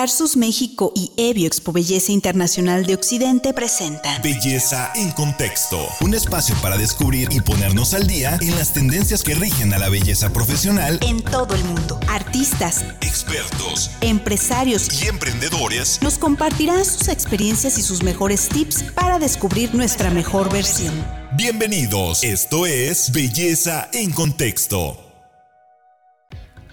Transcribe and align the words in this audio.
Tarsus 0.00 0.34
México 0.34 0.94
y 0.96 1.12
Evio 1.18 1.46
Expo 1.46 1.72
Belleza 1.72 2.10
Internacional 2.10 2.86
de 2.86 2.94
Occidente 2.94 3.52
presentan 3.52 4.22
Belleza 4.22 4.90
en 4.94 5.10
Contexto, 5.10 5.78
un 6.00 6.14
espacio 6.14 6.56
para 6.62 6.78
descubrir 6.78 7.28
y 7.32 7.42
ponernos 7.42 7.92
al 7.92 8.06
día 8.06 8.38
en 8.40 8.56
las 8.56 8.72
tendencias 8.72 9.22
que 9.22 9.34
rigen 9.34 9.74
a 9.74 9.78
la 9.78 9.90
belleza 9.90 10.32
profesional 10.32 10.98
en 11.02 11.20
todo 11.20 11.54
el 11.54 11.62
mundo. 11.64 12.00
Artistas, 12.08 12.82
expertos, 13.02 13.90
empresarios 14.00 15.02
y 15.02 15.08
emprendedores 15.08 16.00
nos 16.00 16.16
compartirán 16.16 16.82
sus 16.86 17.08
experiencias 17.08 17.76
y 17.76 17.82
sus 17.82 18.02
mejores 18.02 18.48
tips 18.48 18.84
para 18.94 19.18
descubrir 19.18 19.74
nuestra 19.74 20.08
mejor 20.08 20.50
versión. 20.50 20.94
Bienvenidos, 21.36 22.24
esto 22.24 22.64
es 22.64 23.12
Belleza 23.12 23.90
en 23.92 24.12
Contexto. 24.12 25.09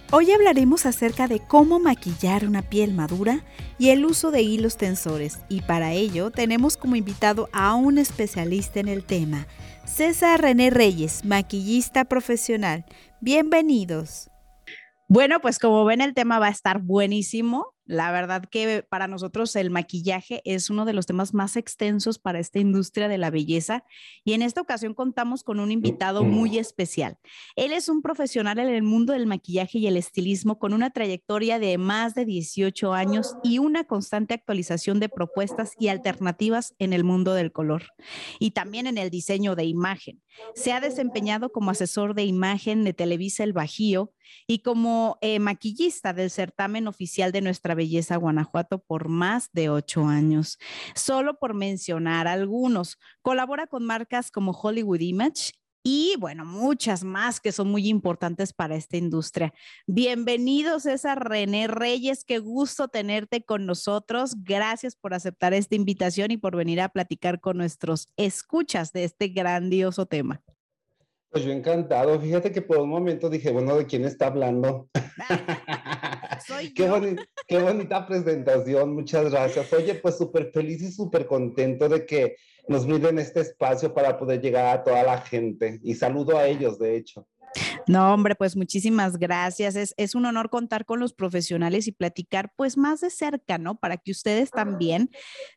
Hoy 0.09 0.31
hablaremos 0.31 0.85
acerca 0.85 1.27
de 1.27 1.41
cómo 1.41 1.79
maquillar 1.79 2.45
una 2.45 2.61
piel 2.61 2.93
madura 2.93 3.43
y 3.77 3.89
el 3.89 4.05
uso 4.05 4.31
de 4.31 4.41
hilos 4.41 4.77
tensores 4.77 5.39
y 5.49 5.63
para 5.63 5.91
ello 5.91 6.31
tenemos 6.31 6.77
como 6.77 6.95
invitado 6.95 7.49
a 7.51 7.75
un 7.75 7.97
especialista 7.97 8.79
en 8.79 8.87
el 8.87 9.03
tema, 9.03 9.47
César 9.85 10.41
René 10.41 10.69
Reyes, 10.69 11.25
maquillista 11.25 12.05
profesional. 12.05 12.85
Bienvenidos. 13.19 14.31
Bueno, 15.09 15.41
pues 15.41 15.59
como 15.59 15.83
ven 15.83 15.99
el 15.99 16.13
tema 16.13 16.39
va 16.39 16.47
a 16.47 16.51
estar 16.51 16.81
buenísimo. 16.81 17.73
La 17.87 18.11
verdad 18.11 18.43
que 18.43 18.83
para 18.83 19.07
nosotros 19.07 19.55
el 19.55 19.71
maquillaje 19.71 20.41
es 20.43 20.69
uno 20.69 20.83
de 20.83 20.91
los 20.91 21.05
temas 21.05 21.33
más 21.33 21.55
extensos 21.55 22.19
para 22.19 22.39
esta 22.39 22.59
industria 22.59 23.07
de 23.07 23.17
la 23.17 23.29
belleza 23.29 23.85
y 24.25 24.33
en 24.33 24.41
esta 24.41 24.59
ocasión 24.59 24.93
contamos 24.93 25.43
con 25.43 25.61
un 25.61 25.71
invitado 25.71 26.25
muy 26.25 26.57
especial. 26.57 27.17
Él 27.55 27.71
es 27.71 27.87
un 27.87 28.01
profesional 28.01 28.59
en 28.59 28.67
el 28.67 28.83
mundo 28.83 29.13
del 29.13 29.25
maquillaje 29.25 29.79
y 29.79 29.87
el 29.87 29.95
estilismo 29.95 30.59
con 30.59 30.73
una 30.73 30.89
trayectoria 30.89 31.59
de 31.59 31.77
más 31.77 32.13
de 32.13 32.25
18 32.25 32.93
años 32.93 33.37
y 33.41 33.59
una 33.59 33.85
constante 33.85 34.33
actualización 34.33 34.99
de 34.99 35.07
propuestas 35.07 35.71
y 35.79 35.87
alternativas 35.87 36.75
en 36.79 36.91
el 36.91 37.05
mundo 37.05 37.33
del 37.33 37.53
color 37.53 37.93
y 38.37 38.51
también 38.51 38.87
en 38.87 38.97
el 38.97 39.09
diseño 39.09 39.55
de 39.55 39.63
imagen. 39.63 40.21
Se 40.55 40.73
ha 40.73 40.81
desempeñado 40.81 41.53
como 41.53 41.71
asesor 41.71 42.15
de 42.15 42.25
imagen 42.25 42.83
de 42.83 42.93
Televisa 42.93 43.45
El 43.45 43.53
Bajío 43.53 44.11
y 44.45 44.59
como 44.59 45.17
eh, 45.21 45.39
maquillista 45.39 46.13
del 46.13 46.29
certamen 46.29 46.87
oficial 46.87 47.31
de 47.31 47.41
nuestra 47.41 47.75
Belleza 47.77 48.17
Guanajuato 48.17 48.79
por 48.79 49.07
más 49.07 49.49
de 49.53 49.69
ocho 49.69 50.05
años. 50.05 50.57
Solo 50.95 51.39
por 51.39 51.53
mencionar 51.53 52.27
algunos, 52.27 52.97
colabora 53.21 53.67
con 53.67 53.85
marcas 53.85 54.29
como 54.29 54.51
Hollywood 54.51 54.99
Image 54.99 55.53
y 55.89 56.15
bueno, 56.19 56.43
muchas 56.43 57.05
más 57.05 57.39
que 57.39 57.53
son 57.53 57.69
muy 57.69 57.87
importantes 57.87 58.51
para 58.51 58.75
esta 58.75 58.97
industria. 58.97 59.53
Bienvenido 59.85 60.81
César 60.81 61.29
René 61.29 61.67
Reyes, 61.67 62.25
qué 62.25 62.39
gusto 62.39 62.89
tenerte 62.89 63.45
con 63.45 63.65
nosotros. 63.65 64.35
Gracias 64.43 64.97
por 64.97 65.13
aceptar 65.13 65.53
esta 65.53 65.75
invitación 65.75 66.31
y 66.31 66.35
por 66.37 66.57
venir 66.57 66.81
a 66.81 66.89
platicar 66.89 67.39
con 67.39 67.55
nuestros 67.55 68.09
escuchas 68.17 68.91
de 68.91 69.05
este 69.05 69.29
grandioso 69.29 70.05
tema. 70.05 70.41
Pues 71.29 71.45
yo 71.45 71.53
encantado. 71.53 72.19
Fíjate 72.19 72.51
que 72.51 72.61
por 72.61 72.79
un 72.79 72.89
momento 72.89 73.29
dije, 73.29 73.51
bueno, 73.51 73.77
¿de 73.77 73.85
quién 73.85 74.03
está 74.03 74.27
hablando? 74.27 74.89
qué, 76.75 77.15
qué, 77.47 77.59
bonita 77.59 78.05
presentación, 78.05 78.93
muchas 78.93 79.29
gracias. 79.31 79.71
Oye, 79.73 79.95
pues 79.95 80.17
súper 80.17 80.51
feliz 80.51 80.81
y 80.81 80.91
súper 80.91 81.25
contento 81.25 81.89
de 81.89 82.05
que 82.05 82.35
nos 82.67 82.85
brinden 82.85 83.19
este 83.19 83.41
espacio 83.41 83.93
para 83.93 84.17
poder 84.17 84.41
llegar 84.41 84.77
a 84.77 84.83
toda 84.83 85.03
la 85.03 85.21
gente. 85.21 85.79
Y 85.83 85.95
saludo 85.95 86.37
a 86.37 86.47
ellos, 86.47 86.79
de 86.79 86.97
hecho. 86.97 87.27
No, 87.87 88.13
hombre, 88.13 88.35
pues 88.35 88.55
muchísimas 88.55 89.17
gracias. 89.17 89.93
Es, 89.97 90.15
un 90.15 90.25
honor 90.25 90.49
contar 90.49 90.85
con 90.85 90.99
los 90.99 91.13
profesionales 91.13 91.87
y 91.87 91.91
platicar 91.91 92.51
pues 92.55 92.77
más 92.77 93.01
de 93.01 93.09
cerca, 93.09 93.57
¿no? 93.57 93.79
Para 93.79 93.97
que 93.97 94.11
ustedes 94.11 94.51
también 94.51 95.09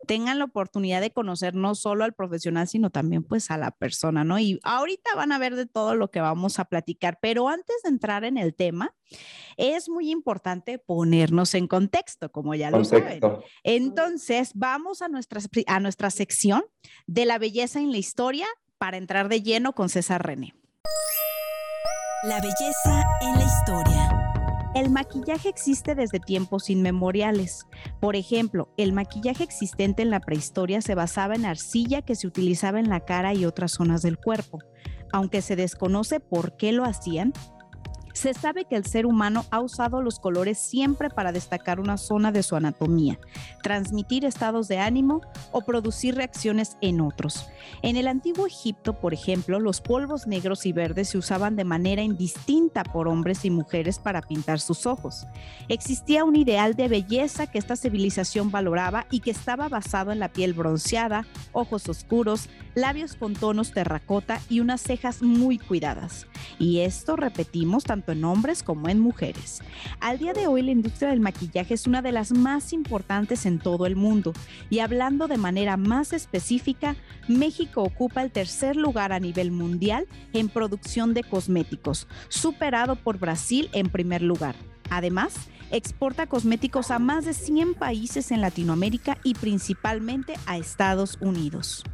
tengan 0.06 0.38
la 0.38 0.44
oportunidad 0.44 1.00
de 1.00 1.12
conocer 1.12 1.54
no 1.54 1.74
solo 1.74 2.04
al 2.04 2.14
profesional, 2.14 2.68
sino 2.68 2.90
también 2.90 3.24
pues 3.24 3.50
a 3.50 3.58
la 3.58 3.70
persona, 3.70 4.24
¿no? 4.24 4.38
Y 4.38 4.60
ahorita 4.62 5.14
van 5.16 5.32
a 5.32 5.38
ver 5.38 5.56
de 5.56 5.66
todo 5.66 5.94
lo 5.94 6.10
que 6.10 6.20
vamos 6.20 6.58
a 6.58 6.64
platicar, 6.66 7.18
pero 7.20 7.48
antes 7.48 7.76
de 7.82 7.90
entrar 7.90 8.24
en 8.24 8.38
el 8.38 8.54
tema, 8.54 8.94
es 9.56 9.88
muy 9.88 10.10
importante 10.10 10.78
ponernos 10.78 11.54
en 11.54 11.66
contexto, 11.66 12.30
como 12.30 12.54
ya 12.54 12.70
lo 12.70 12.84
saben. 12.84 13.20
Entonces, 13.64 14.52
vamos 14.54 15.02
a 15.02 15.08
nuestra, 15.08 15.40
a 15.66 15.80
nuestra 15.80 16.10
sección 16.10 16.64
de 17.06 17.24
la 17.24 17.38
belleza 17.38 17.80
en 17.80 17.90
la 17.90 17.98
historia 17.98 18.46
para 18.78 18.96
entrar 18.96 19.28
de 19.28 19.42
lleno 19.42 19.74
con 19.74 19.88
César 19.88 20.24
René. 20.24 20.54
La 22.22 22.38
belleza 22.38 23.02
en 23.22 23.32
la 23.32 23.44
historia. 23.44 24.32
El 24.74 24.90
maquillaje 24.90 25.48
existe 25.48 25.94
desde 25.94 26.20
tiempos 26.20 26.68
inmemoriales. 26.68 27.66
Por 27.98 28.14
ejemplo, 28.14 28.68
el 28.76 28.92
maquillaje 28.92 29.42
existente 29.42 30.02
en 30.02 30.10
la 30.10 30.20
prehistoria 30.20 30.82
se 30.82 30.94
basaba 30.94 31.34
en 31.34 31.46
arcilla 31.46 32.02
que 32.02 32.14
se 32.14 32.26
utilizaba 32.26 32.78
en 32.78 32.90
la 32.90 33.06
cara 33.06 33.32
y 33.32 33.46
otras 33.46 33.72
zonas 33.72 34.02
del 34.02 34.18
cuerpo. 34.18 34.58
Aunque 35.12 35.40
se 35.40 35.56
desconoce 35.56 36.20
por 36.20 36.58
qué 36.58 36.72
lo 36.72 36.84
hacían, 36.84 37.32
se 38.12 38.34
sabe 38.34 38.64
que 38.64 38.76
el 38.76 38.86
ser 38.86 39.06
humano 39.06 39.44
ha 39.50 39.60
usado 39.60 40.02
los 40.02 40.18
colores 40.18 40.58
siempre 40.58 41.10
para 41.10 41.32
destacar 41.32 41.80
una 41.80 41.96
zona 41.96 42.32
de 42.32 42.42
su 42.42 42.56
anatomía, 42.56 43.18
transmitir 43.62 44.24
estados 44.24 44.68
de 44.68 44.78
ánimo 44.78 45.20
o 45.52 45.62
producir 45.62 46.14
reacciones 46.14 46.76
en 46.80 47.00
otros. 47.00 47.46
En 47.82 47.96
el 47.96 48.08
antiguo 48.08 48.46
Egipto, 48.46 48.94
por 48.94 49.14
ejemplo, 49.14 49.60
los 49.60 49.80
polvos 49.80 50.26
negros 50.26 50.66
y 50.66 50.72
verdes 50.72 51.10
se 51.10 51.18
usaban 51.18 51.56
de 51.56 51.64
manera 51.64 52.02
indistinta 52.02 52.84
por 52.84 53.08
hombres 53.08 53.44
y 53.44 53.50
mujeres 53.50 53.98
para 53.98 54.22
pintar 54.22 54.60
sus 54.60 54.86
ojos. 54.86 55.26
Existía 55.68 56.24
un 56.24 56.36
ideal 56.36 56.74
de 56.74 56.88
belleza 56.88 57.46
que 57.46 57.58
esta 57.58 57.76
civilización 57.76 58.50
valoraba 58.50 59.06
y 59.10 59.20
que 59.20 59.30
estaba 59.30 59.68
basado 59.68 60.12
en 60.12 60.18
la 60.18 60.28
piel 60.28 60.54
bronceada, 60.54 61.26
ojos 61.52 61.88
oscuros, 61.88 62.48
labios 62.74 63.14
con 63.14 63.34
tonos 63.34 63.72
terracota 63.72 64.40
y 64.48 64.60
unas 64.60 64.80
cejas 64.80 65.22
muy 65.22 65.58
cuidadas. 65.58 66.26
Y 66.58 66.80
esto, 66.80 67.16
repetimos, 67.16 67.84
tanto 67.84 68.09
en 68.12 68.24
hombres 68.24 68.62
como 68.62 68.88
en 68.88 69.00
mujeres. 69.00 69.62
Al 70.00 70.18
día 70.18 70.32
de 70.32 70.46
hoy 70.46 70.62
la 70.62 70.70
industria 70.70 71.10
del 71.10 71.20
maquillaje 71.20 71.74
es 71.74 71.86
una 71.86 72.02
de 72.02 72.12
las 72.12 72.32
más 72.32 72.72
importantes 72.72 73.46
en 73.46 73.58
todo 73.58 73.86
el 73.86 73.96
mundo 73.96 74.32
y 74.68 74.80
hablando 74.80 75.28
de 75.28 75.38
manera 75.38 75.76
más 75.76 76.12
específica, 76.12 76.96
México 77.28 77.82
ocupa 77.82 78.22
el 78.22 78.30
tercer 78.30 78.76
lugar 78.76 79.12
a 79.12 79.20
nivel 79.20 79.50
mundial 79.50 80.06
en 80.32 80.48
producción 80.48 81.14
de 81.14 81.22
cosméticos, 81.22 82.06
superado 82.28 82.96
por 82.96 83.18
Brasil 83.18 83.68
en 83.72 83.88
primer 83.88 84.22
lugar. 84.22 84.54
Además, 84.90 85.34
exporta 85.70 86.26
cosméticos 86.26 86.90
a 86.90 86.98
más 86.98 87.24
de 87.24 87.34
100 87.34 87.74
países 87.74 88.30
en 88.32 88.40
Latinoamérica 88.40 89.18
y 89.22 89.34
principalmente 89.34 90.34
a 90.46 90.58
Estados 90.58 91.16
Unidos. 91.20 91.84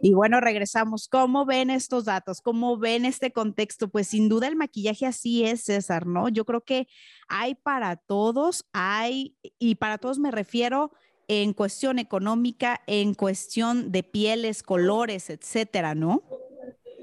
Y 0.00 0.14
bueno, 0.14 0.40
regresamos. 0.40 1.08
¿Cómo 1.08 1.46
ven 1.46 1.70
estos 1.70 2.04
datos? 2.04 2.40
¿Cómo 2.40 2.78
ven 2.78 3.04
este 3.04 3.32
contexto? 3.32 3.88
Pues 3.88 4.08
sin 4.08 4.28
duda 4.28 4.48
el 4.48 4.56
maquillaje 4.56 5.06
así 5.06 5.44
es, 5.44 5.64
César, 5.64 6.06
¿no? 6.06 6.28
Yo 6.28 6.44
creo 6.44 6.62
que 6.62 6.86
hay 7.28 7.54
para 7.54 7.96
todos, 7.96 8.66
hay, 8.72 9.36
y 9.58 9.76
para 9.76 9.98
todos 9.98 10.18
me 10.18 10.30
refiero 10.30 10.92
en 11.28 11.52
cuestión 11.54 11.98
económica, 11.98 12.82
en 12.86 13.14
cuestión 13.14 13.92
de 13.92 14.02
pieles, 14.02 14.62
colores, 14.62 15.30
etcétera, 15.30 15.94
¿no? 15.94 16.22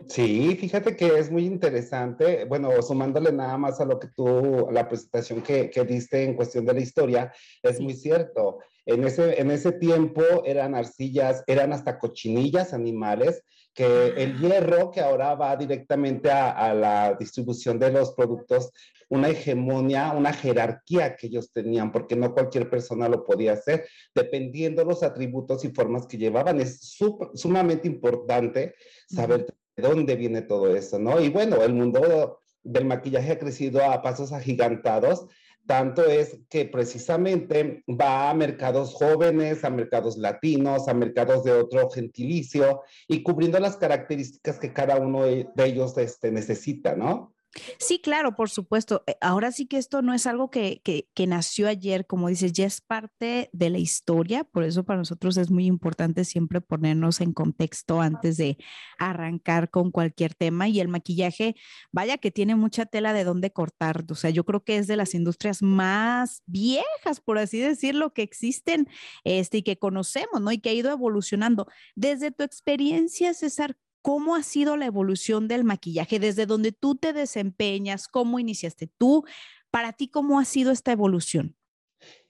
Sí, 0.08 0.58
fíjate 0.60 0.96
que 0.96 1.20
es 1.20 1.32
muy 1.32 1.46
interesante. 1.46 2.46
Bueno, 2.46 2.70
sumándole 2.82 3.32
nada 3.32 3.58
más 3.58 3.80
a 3.80 3.86
lo 3.86 4.00
que 4.00 4.08
tú, 4.08 4.68
la 4.72 4.88
presentación 4.88 5.42
que, 5.42 5.70
que 5.70 5.84
diste 5.86 6.24
en 6.24 6.36
cuestión 6.36 6.66
de 6.66 6.74
la 6.74 6.82
historia, 6.82 7.32
es 7.64 7.80
muy 7.80 7.94
cierto. 7.94 8.60
En 8.86 9.04
ese, 9.04 9.40
en 9.40 9.52
ese 9.52 9.72
tiempo 9.74 10.24
eran 10.46 10.76
arcillas, 10.76 11.44
eran 11.48 11.72
hasta 11.74 12.00
cochinillas 12.00 12.74
animales, 12.74 13.44
que 13.74 14.08
el 14.18 14.38
hierro 14.40 14.92
que 14.92 15.02
ahora 15.02 15.36
va 15.36 15.56
directamente 15.56 16.30
a, 16.30 16.74
la 16.74 17.14
distribución 17.14 17.80
de 17.80 17.92
los 17.92 18.14
productos, 18.14 18.72
una 19.10 19.30
hegemonía, 19.30 20.12
una 20.12 20.34
jerarquía 20.34 21.16
que 21.16 21.28
ellos 21.28 21.52
tenían, 21.54 21.92
porque 21.92 22.16
no 22.16 22.34
cualquier 22.34 22.70
persona 22.70 23.08
lo 23.08 23.26
podía 23.26 23.54
hacer, 23.54 23.86
dependiendo 24.14 24.84
los 24.84 25.04
atributos 25.04 25.64
y 25.64 25.70
formas 25.70 26.06
que 26.06 26.18
llevaban. 26.18 26.60
Es 26.60 26.98
sumamente 27.36 27.88
importante 27.88 28.76
saber 29.08 29.46
de 29.76 29.84
dónde 29.84 30.16
viene 30.16 30.42
todo 30.42 30.76
eso, 30.76 31.00
¿no? 31.00 31.22
Y 31.22 31.30
bueno, 31.30 31.62
el 31.62 31.74
mundo 31.74 32.42
del 32.64 32.86
maquillaje 32.86 33.32
ha 33.32 33.40
crecido 33.40 33.84
a 33.84 34.02
pasos 34.02 34.32
agigantados 34.34 35.28
tanto 35.66 36.04
es 36.04 36.40
que 36.50 36.66
precisamente 36.66 37.84
va 37.88 38.30
a 38.30 38.34
mercados 38.34 38.94
jóvenes, 38.94 39.64
a 39.64 39.70
mercados 39.70 40.18
latinos, 40.18 40.88
a 40.88 40.94
mercados 40.94 41.44
de 41.44 41.54
otro 41.54 41.90
gentilicio 41.90 42.82
y 43.08 43.24
cubriendo 43.24 43.60
las 43.60 43.78
características 43.78 44.60
que 44.60 44.74
cada 44.74 44.98
uno 44.98 45.24
de 45.24 45.48
ellos 45.58 45.98
este, 45.98 46.32
necesita, 46.32 46.96
¿no? 46.96 47.34
Sí, 47.80 48.00
claro, 48.00 48.36
por 48.36 48.50
supuesto. 48.50 49.04
Eh, 49.08 49.18
ahora 49.20 49.52
sí 49.52 49.66
que 49.66 49.78
esto 49.78 50.02
no 50.02 50.14
es 50.14 50.26
algo 50.26 50.50
que, 50.50 50.82
que, 50.84 51.28
nació 51.28 51.68
ayer, 51.68 52.08
como 52.08 52.30
dices, 52.30 52.54
ya 52.54 52.66
es 52.66 52.82
parte 52.82 53.50
de 53.54 53.70
la 53.70 53.78
historia, 53.78 54.44
por 54.44 54.64
eso 54.64 54.84
para 54.84 55.00
nosotros 55.00 55.38
es 55.38 55.52
muy 55.52 55.66
importante 55.66 56.26
siempre 56.26 56.62
ponernos 56.62 57.22
en 57.22 57.34
contexto 57.34 58.02
antes 58.02 58.38
de 58.38 58.58
arrancar 58.98 59.70
con 59.70 59.92
cualquier 59.92 60.34
tema 60.34 60.68
y 60.68 60.80
el 60.80 60.88
maquillaje, 60.88 61.56
vaya 61.92 62.18
que 62.18 62.32
tiene 62.32 62.56
mucha 62.56 62.86
tela 62.86 63.14
de 63.14 63.24
dónde 63.24 63.52
cortar, 63.52 64.06
o 64.10 64.16
sea, 64.16 64.30
yo 64.30 64.44
creo 64.46 64.64
que 64.64 64.78
es 64.78 64.88
de 64.88 64.96
las 64.96 65.14
industrias 65.14 65.62
más 65.62 66.44
viejas, 66.46 67.22
por 67.24 67.38
así 67.38 67.60
decirlo, 67.60 68.14
que 68.14 68.24
existen 68.24 68.88
este, 69.24 69.58
y 69.58 69.64
que 69.64 69.78
conocemos, 69.78 70.42
¿no? 70.42 70.52
Y 70.52 70.60
que 70.60 70.70
ha 70.70 70.74
ido 70.74 70.92
evolucionando. 70.92 71.68
Desde 71.96 72.32
tu 72.32 72.44
experiencia, 72.44 73.34
César, 73.34 73.78
¿Cómo 74.02 74.36
ha 74.36 74.44
sido 74.44 74.78
la 74.78 74.88
evolución 74.88 75.48
del 75.48 75.64
maquillaje 75.64 76.20
desde 76.20 76.46
donde 76.46 76.72
tú 76.72 76.96
te 76.96 77.14
desempeñas? 77.14 78.08
¿Cómo 78.08 78.40
iniciaste 78.40 78.90
tú? 78.98 79.24
Para 79.70 79.94
ti, 79.94 80.08
¿cómo 80.08 80.40
ha 80.40 80.46
sido 80.46 80.72
esta 80.72 80.92
evolución? 80.92 81.56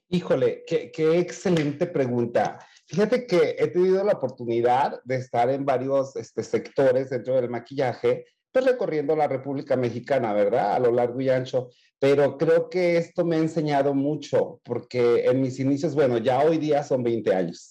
Híjole, 0.09 0.65
qué, 0.67 0.91
excelente 1.19 1.87
pregunta. 1.87 2.59
Fíjate 2.85 3.25
que 3.25 3.55
he 3.57 3.67
tenido 3.67 4.03
la 4.03 4.11
oportunidad 4.11 4.99
de 5.05 5.15
estar 5.15 5.49
en 5.49 5.65
varios 5.65 6.17
este, 6.17 6.43
sectores 6.43 7.09
dentro 7.09 7.35
del 7.35 7.49
maquillaje, 7.49 8.25
pues 8.51 8.65
recorriendo 8.65 9.15
la 9.15 9.29
República 9.29 9.77
Mexicana, 9.77 10.33
¿verdad? 10.33 10.73
A 10.73 10.79
lo 10.79 10.91
largo 10.91 11.21
y 11.21 11.29
ancho. 11.29 11.69
Pero 11.97 12.37
creo 12.37 12.69
que 12.69 12.97
esto 12.97 13.23
me 13.23 13.37
ha 13.37 13.39
enseñado 13.39 13.93
mucho, 13.93 14.59
porque 14.65 15.23
en 15.23 15.39
mis 15.39 15.57
inicios, 15.61 15.95
bueno, 15.95 16.17
ya 16.17 16.41
hoy 16.43 16.57
día 16.57 16.83
son 16.83 17.03
20 17.03 17.33
años. 17.33 17.70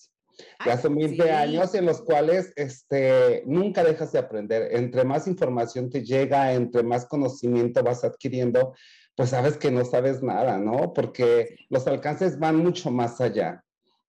Ya 0.64 0.76
son 0.76 0.96
20 0.96 1.30
años 1.30 1.74
en 1.74 1.86
los 1.86 2.02
cuales 2.02 2.52
este, 2.56 3.42
nunca 3.46 3.84
dejas 3.84 4.12
de 4.12 4.18
aprender. 4.18 4.68
Entre 4.72 5.04
más 5.04 5.26
información 5.26 5.90
te 5.90 6.04
llega, 6.04 6.52
entre 6.52 6.82
más 6.82 7.06
conocimiento 7.06 7.82
vas 7.82 8.04
adquiriendo, 8.04 8.74
pues 9.14 9.30
sabes 9.30 9.56
que 9.56 9.70
no 9.70 9.84
sabes 9.84 10.22
nada, 10.22 10.58
¿no? 10.58 10.92
Porque 10.92 11.56
los 11.68 11.86
alcances 11.86 12.38
van 12.38 12.56
mucho 12.56 12.90
más 12.90 13.20
allá. 13.20 13.62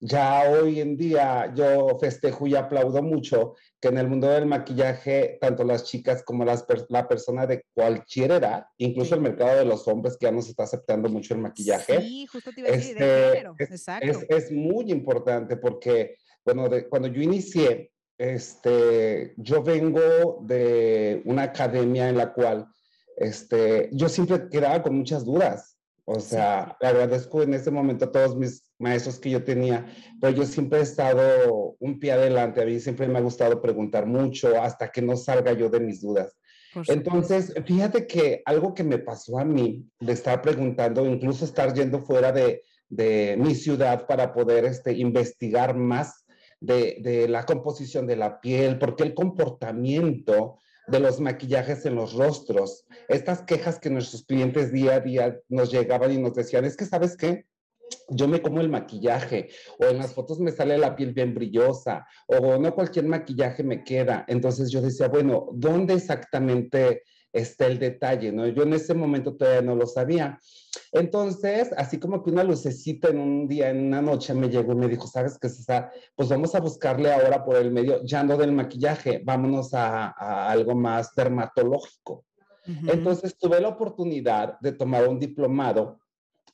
Ya 0.04 0.50
hoy 0.50 0.80
en 0.80 0.98
día 0.98 1.54
yo 1.54 2.00
festejo 2.00 2.48
y 2.48 2.56
aplaudo 2.56 3.04
mucho 3.04 3.56
que 3.80 3.90
en 3.90 4.00
el 4.00 4.08
mundo 4.08 4.28
del 4.30 4.48
maquillaje, 4.48 5.38
tanto 5.40 5.64
las 5.64 5.84
chicas 5.84 6.24
como 6.24 6.44
las 6.44 6.66
la 6.90 7.08
persona 7.08 7.46
de 7.46 7.66
cualquier 7.72 8.32
edad, 8.32 8.66
incluso 8.78 9.14
el 9.14 9.22
mercado 9.22 9.60
de 9.60 9.66
los 9.66 9.88
hombres 9.88 10.18
que 10.18 10.26
ya 10.26 10.32
nos 10.32 10.50
está 10.50 10.64
aceptando 10.64 11.08
mucho 11.08 11.36
el 11.36 11.42
maquillaje, 11.42 12.02
sí, 12.02 12.26
justo 12.26 12.52
te 12.52 12.62
iba 12.62 12.70
a 12.70 12.72
decir, 12.72 12.98
de 12.98 13.46
este, 13.60 14.10
es, 14.10 14.26
es, 14.28 14.52
muy 14.52 14.92
importante 14.92 15.56
porque 15.56 16.18
bueno, 16.46 16.70
cuando 16.90 17.08
yo 17.08 17.22
inicié, 17.22 17.92
este, 18.18 19.34
yo 19.38 19.64
vengo 19.64 20.40
de 20.44 21.22
una 21.26 21.44
academia 21.44 22.08
en 22.10 22.18
la 22.18 22.34
cual 22.34 22.68
este, 23.18 23.90
yo 23.92 24.10
siempre 24.10 24.50
quedaba 24.50 24.82
con 24.84 24.96
muchas 24.98 25.26
dudas. 25.26 25.78
O 26.06 26.20
sea, 26.20 26.76
agradezco 26.82 27.44
en 27.44 27.54
ese 27.54 27.72
momento 27.72 28.06
a 28.06 28.12
todos 28.12 28.36
mis 28.36 28.64
maestros 28.80 29.20
que 29.20 29.30
yo 29.30 29.44
tenía, 29.44 29.86
pero 30.20 30.36
yo 30.36 30.46
siempre 30.46 30.80
he 30.80 30.82
estado 30.82 31.76
un 31.80 32.00
pie 32.00 32.12
adelante. 32.12 32.62
A 32.62 32.66
mí 32.66 32.80
siempre 32.80 33.08
me 33.08 33.20
ha 33.20 33.22
gustado 33.22 33.62
preguntar 33.62 34.06
mucho 34.08 34.62
hasta 34.62 34.92
que 34.92 35.02
no 35.02 35.16
salga 35.16 35.54
yo 35.54 35.70
de 35.70 35.80
mis 35.80 36.02
dudas. 36.02 36.36
Entonces, 36.88 37.54
fíjate 37.66 38.08
que 38.08 38.42
algo 38.46 38.74
que 38.74 38.84
me 38.84 38.98
pasó 38.98 39.40
a 39.40 39.46
mí 39.46 39.86
de 40.00 40.14
estar 40.14 40.42
preguntando, 40.42 41.06
incluso 41.06 41.46
estar 41.46 41.74
yendo 41.74 42.00
fuera 42.00 42.32
de, 42.32 42.64
de 42.90 43.36
mi 43.38 43.56
ciudad 43.56 44.06
para 44.08 44.34
poder 44.34 44.66
este, 44.66 44.94
investigar 44.94 45.76
más 45.76 46.21
de, 46.62 47.28
la 47.28 47.46
composición 47.46 48.08
de 48.08 48.16
la 48.16 48.40
piel, 48.40 48.78
porque 48.78 49.04
el 49.04 49.14
comportamiento 49.14 50.60
de 50.88 51.00
los 51.00 51.20
maquillajes 51.20 51.86
en 51.86 51.96
los 51.96 52.14
rostros, 52.14 52.86
estas 53.08 53.42
quejas 53.44 53.80
que 53.80 53.90
nuestros 53.90 54.24
clientes 54.24 54.72
día 54.72 54.96
a 54.96 55.00
día 55.00 55.40
nos 55.50 55.72
llegaban 55.72 56.12
y 56.12 56.18
nos 56.18 56.34
decían, 56.34 56.66
es 56.66 56.78
que 56.78 56.86
sabes 56.86 57.18
qué, 57.18 57.46
yo 58.10 58.28
me 58.28 58.42
como 58.42 58.62
el 58.62 58.70
maquillaje 58.70 59.50
o 59.80 59.86
en 59.86 59.98
las 59.98 60.14
fotos 60.14 60.40
me 60.40 60.52
sale 60.52 60.78
la 60.78 60.96
piel 60.96 61.14
bien 61.14 61.34
brillosa 61.34 62.08
o 62.28 62.58
no 62.58 62.74
cualquier 62.74 63.06
maquillaje 63.06 63.64
me 63.64 63.84
queda. 63.84 64.26
Entonces 64.28 64.72
yo 64.72 64.82
decía, 64.82 65.08
bueno, 65.08 65.50
¿dónde 65.54 65.96
exactamente 65.96 67.04
está 67.34 67.68
el 67.68 67.80
detalle? 67.80 68.32
¿no? 68.32 68.48
Yo 68.48 68.64
en 68.64 68.74
ese 68.74 68.94
momento 68.94 69.36
todavía 69.36 69.62
no 69.62 69.76
lo 69.76 69.86
sabía. 69.86 70.40
Entonces, 70.92 71.72
así 71.78 72.00
como 72.00 72.24
que 72.24 72.32
una 72.32 72.44
lucecita 72.44 73.10
en 73.10 73.20
un 73.20 73.48
día, 73.48 73.70
en 73.70 73.88
una 73.88 74.02
noche 74.02 74.34
me 74.34 74.50
llegó 74.50 74.74
y 74.74 74.78
me 74.78 74.88
dijo, 74.88 75.08
¿sabes 75.08 75.38
qué, 75.40 75.48
está 75.48 75.92
Pues 76.16 76.30
vamos 76.30 76.54
a 76.56 76.60
buscarle 76.60 77.12
ahora 77.12 77.44
por 77.44 77.56
el 77.58 77.72
medio, 77.72 78.04
ya 78.04 78.24
no 78.24 78.38
del 78.38 78.52
maquillaje, 78.52 79.22
vámonos 79.24 79.74
a, 79.74 80.10
algo 80.50 80.76
más 80.76 81.14
dermatológico. 81.16 82.26
Entonces 82.88 83.38
tuve 83.38 83.60
la 83.60 83.70
oportunidad 83.70 84.60
de 84.60 84.72
tomar 84.72 85.08
un 85.08 85.20
diplomado 85.20 86.00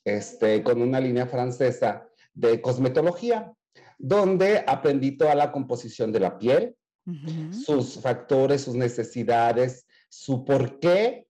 este, 0.04 0.62
con 0.62 0.80
una 0.80 1.00
línea 1.00 1.26
francesa 1.26 2.08
de 2.32 2.60
cosmetología, 2.60 3.52
donde 3.98 4.64
aprendí 4.66 5.16
toda 5.16 5.34
la 5.34 5.52
composición 5.52 6.12
de 6.12 6.20
la 6.20 6.38
piel, 6.38 6.76
sus 7.50 8.00
factores, 8.00 8.62
sus 8.62 8.74
necesidades, 8.74 9.86
su 10.08 10.44
por 10.44 10.78
qué 10.78 11.26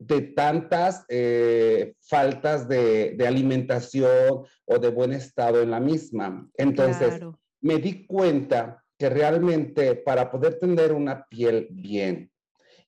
de 0.00 0.22
tantas 0.22 1.04
eh, 1.08 1.94
faltas 2.00 2.66
de, 2.66 3.16
alimentación 3.26 4.44
o 4.64 4.78
de 4.78 4.88
buen 4.88 5.12
estado 5.12 5.60
en 5.60 5.70
la 5.70 5.80
misma. 5.80 6.48
Entonces, 6.56 7.20
me 7.60 7.76
di 7.78 8.06
cuenta 8.06 8.82
que 8.98 9.10
realmente 9.10 9.96
para 9.96 10.30
poder 10.30 10.58
tener 10.58 10.92
una 10.92 11.26
piel 11.26 11.68
bien 11.70 12.30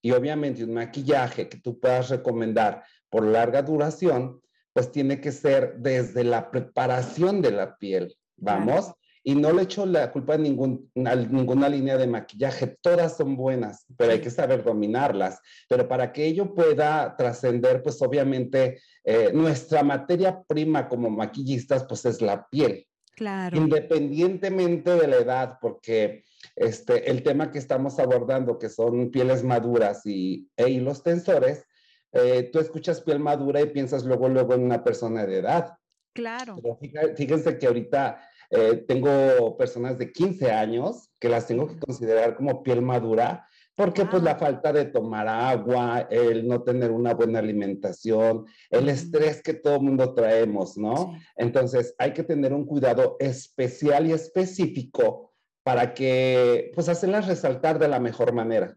y 0.01 0.11
obviamente 0.13 0.65
un 0.65 0.75
maquillaje 0.75 1.49
que 1.49 1.59
tú 1.59 1.79
puedas 1.79 2.09
recomendar 2.09 2.83
por 3.09 3.25
larga 3.25 3.63
duración, 3.63 4.41
pues 4.73 4.91
tiene 4.91 5.21
que 5.21 5.33
ser 5.33 5.77
desde 5.79 6.25
la 6.25 6.51
preparación 6.51 7.43
de 7.43 7.53
la 7.53 7.77
piel, 7.77 8.17
¿vamos? 8.37 8.93
Y 9.25 9.35
no 9.35 9.53
le 9.53 9.63
echo 9.63 9.87
la 9.87 10.11
culpa 10.11 10.35
a, 10.35 10.39
ningún, 10.39 10.91
ninguna 10.95 11.69
línea 11.69 11.97
de 11.97 12.07
maquillaje, 12.07 12.77
todas 12.81 13.17
son 13.17 13.37
buenas, 13.37 13.87
pero 13.97 14.13
hay 14.13 14.21
que 14.21 14.31
saber 14.31 14.65
dominarlas. 14.65 15.41
Pero 15.69 15.87
para 15.87 16.13
que 16.13 16.27
ello 16.27 16.55
pueda 16.55 17.15
trascender, 17.17 17.83
pues 17.83 18.03
obviamente 18.03 18.81
eh, 19.05 19.31
nuestra 19.33 19.83
materia 19.83 20.43
prima 20.43 20.89
como 20.89 21.09
maquillistas, 21.09 21.85
pues 21.85 22.05
es 22.05 22.21
la 22.21 22.49
piel. 22.49 22.87
Claro. 23.15 23.57
Independientemente 23.57 24.97
de 24.97 25.07
la 25.07 25.17
edad, 25.17 25.59
porque 25.61 26.25
este, 26.57 27.11
el 27.11 27.23
tema 27.23 27.53
que 27.53 27.59
estamos 27.59 27.99
abordando, 27.99 28.59
que 28.59 28.69
son 28.69 29.11
pieles 29.11 29.45
maduras 29.45 30.05
y, 30.05 30.49
e 30.57 30.69
los 30.81 31.03
tensores, 31.03 31.65
eh, 32.13 32.51
tú 32.53 32.59
escuchas 32.59 33.01
piel 33.01 33.21
madura 33.21 33.61
y 33.61 33.67
piensas 33.67 34.05
luego, 34.05 34.29
luego 34.29 34.55
en 34.55 34.63
una 34.63 34.83
persona 34.83 35.25
de 35.27 35.39
edad. 35.39 35.75
Claro. 36.13 36.57
fíjense 37.17 37.57
que 37.59 37.67
ahorita 37.67 38.21
eh, 38.53 38.85
tengo 38.87 39.57
personas 39.57 39.99
de 39.99 40.13
15 40.13 40.53
años 40.53 41.11
que 41.19 41.29
las 41.29 41.47
tengo 41.47 41.67
que 41.67 41.79
considerar 41.79 42.37
como 42.37 42.63
piel 42.63 42.83
madura 42.83 43.49
porque 43.75 44.05
pues 44.05 44.23
la 44.23 44.37
falta 44.37 44.73
de 44.73 44.85
tomar 44.85 45.27
agua, 45.27 46.07
el 46.11 46.47
no 46.47 46.63
tener 46.63 46.91
una 46.91 47.15
buena 47.15 47.39
alimentación, 47.39 48.45
el 48.71 48.89
estrés 48.89 49.43
que 49.43 49.55
todo 49.55 49.81
mundo 49.81 50.15
traemos, 50.15 50.77
¿no? 50.77 51.19
Entonces 51.37 51.95
hay 51.99 52.13
que 52.13 52.23
tener 52.23 52.53
un 52.53 52.67
cuidado 52.67 53.17
especial 53.19 54.07
y 54.07 54.13
específico 54.13 55.33
para 55.65 55.95
que 55.95 56.71
pues 56.75 56.89
hacerlas 56.89 57.27
resaltar 57.27 57.79
de 57.79 57.89
la 57.89 58.01
mejor 58.01 58.35
manera. 58.35 58.77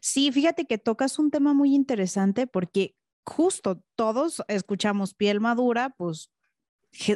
Sí, 0.00 0.32
fíjate 0.32 0.64
que 0.64 0.78
tocas 0.78 1.18
un 1.18 1.30
tema 1.30 1.54
muy 1.54 1.74
interesante 1.74 2.46
porque 2.46 2.96
justo 3.24 3.82
todos 3.96 4.42
escuchamos 4.48 5.14
piel 5.14 5.40
madura, 5.40 5.94
pues 5.96 6.30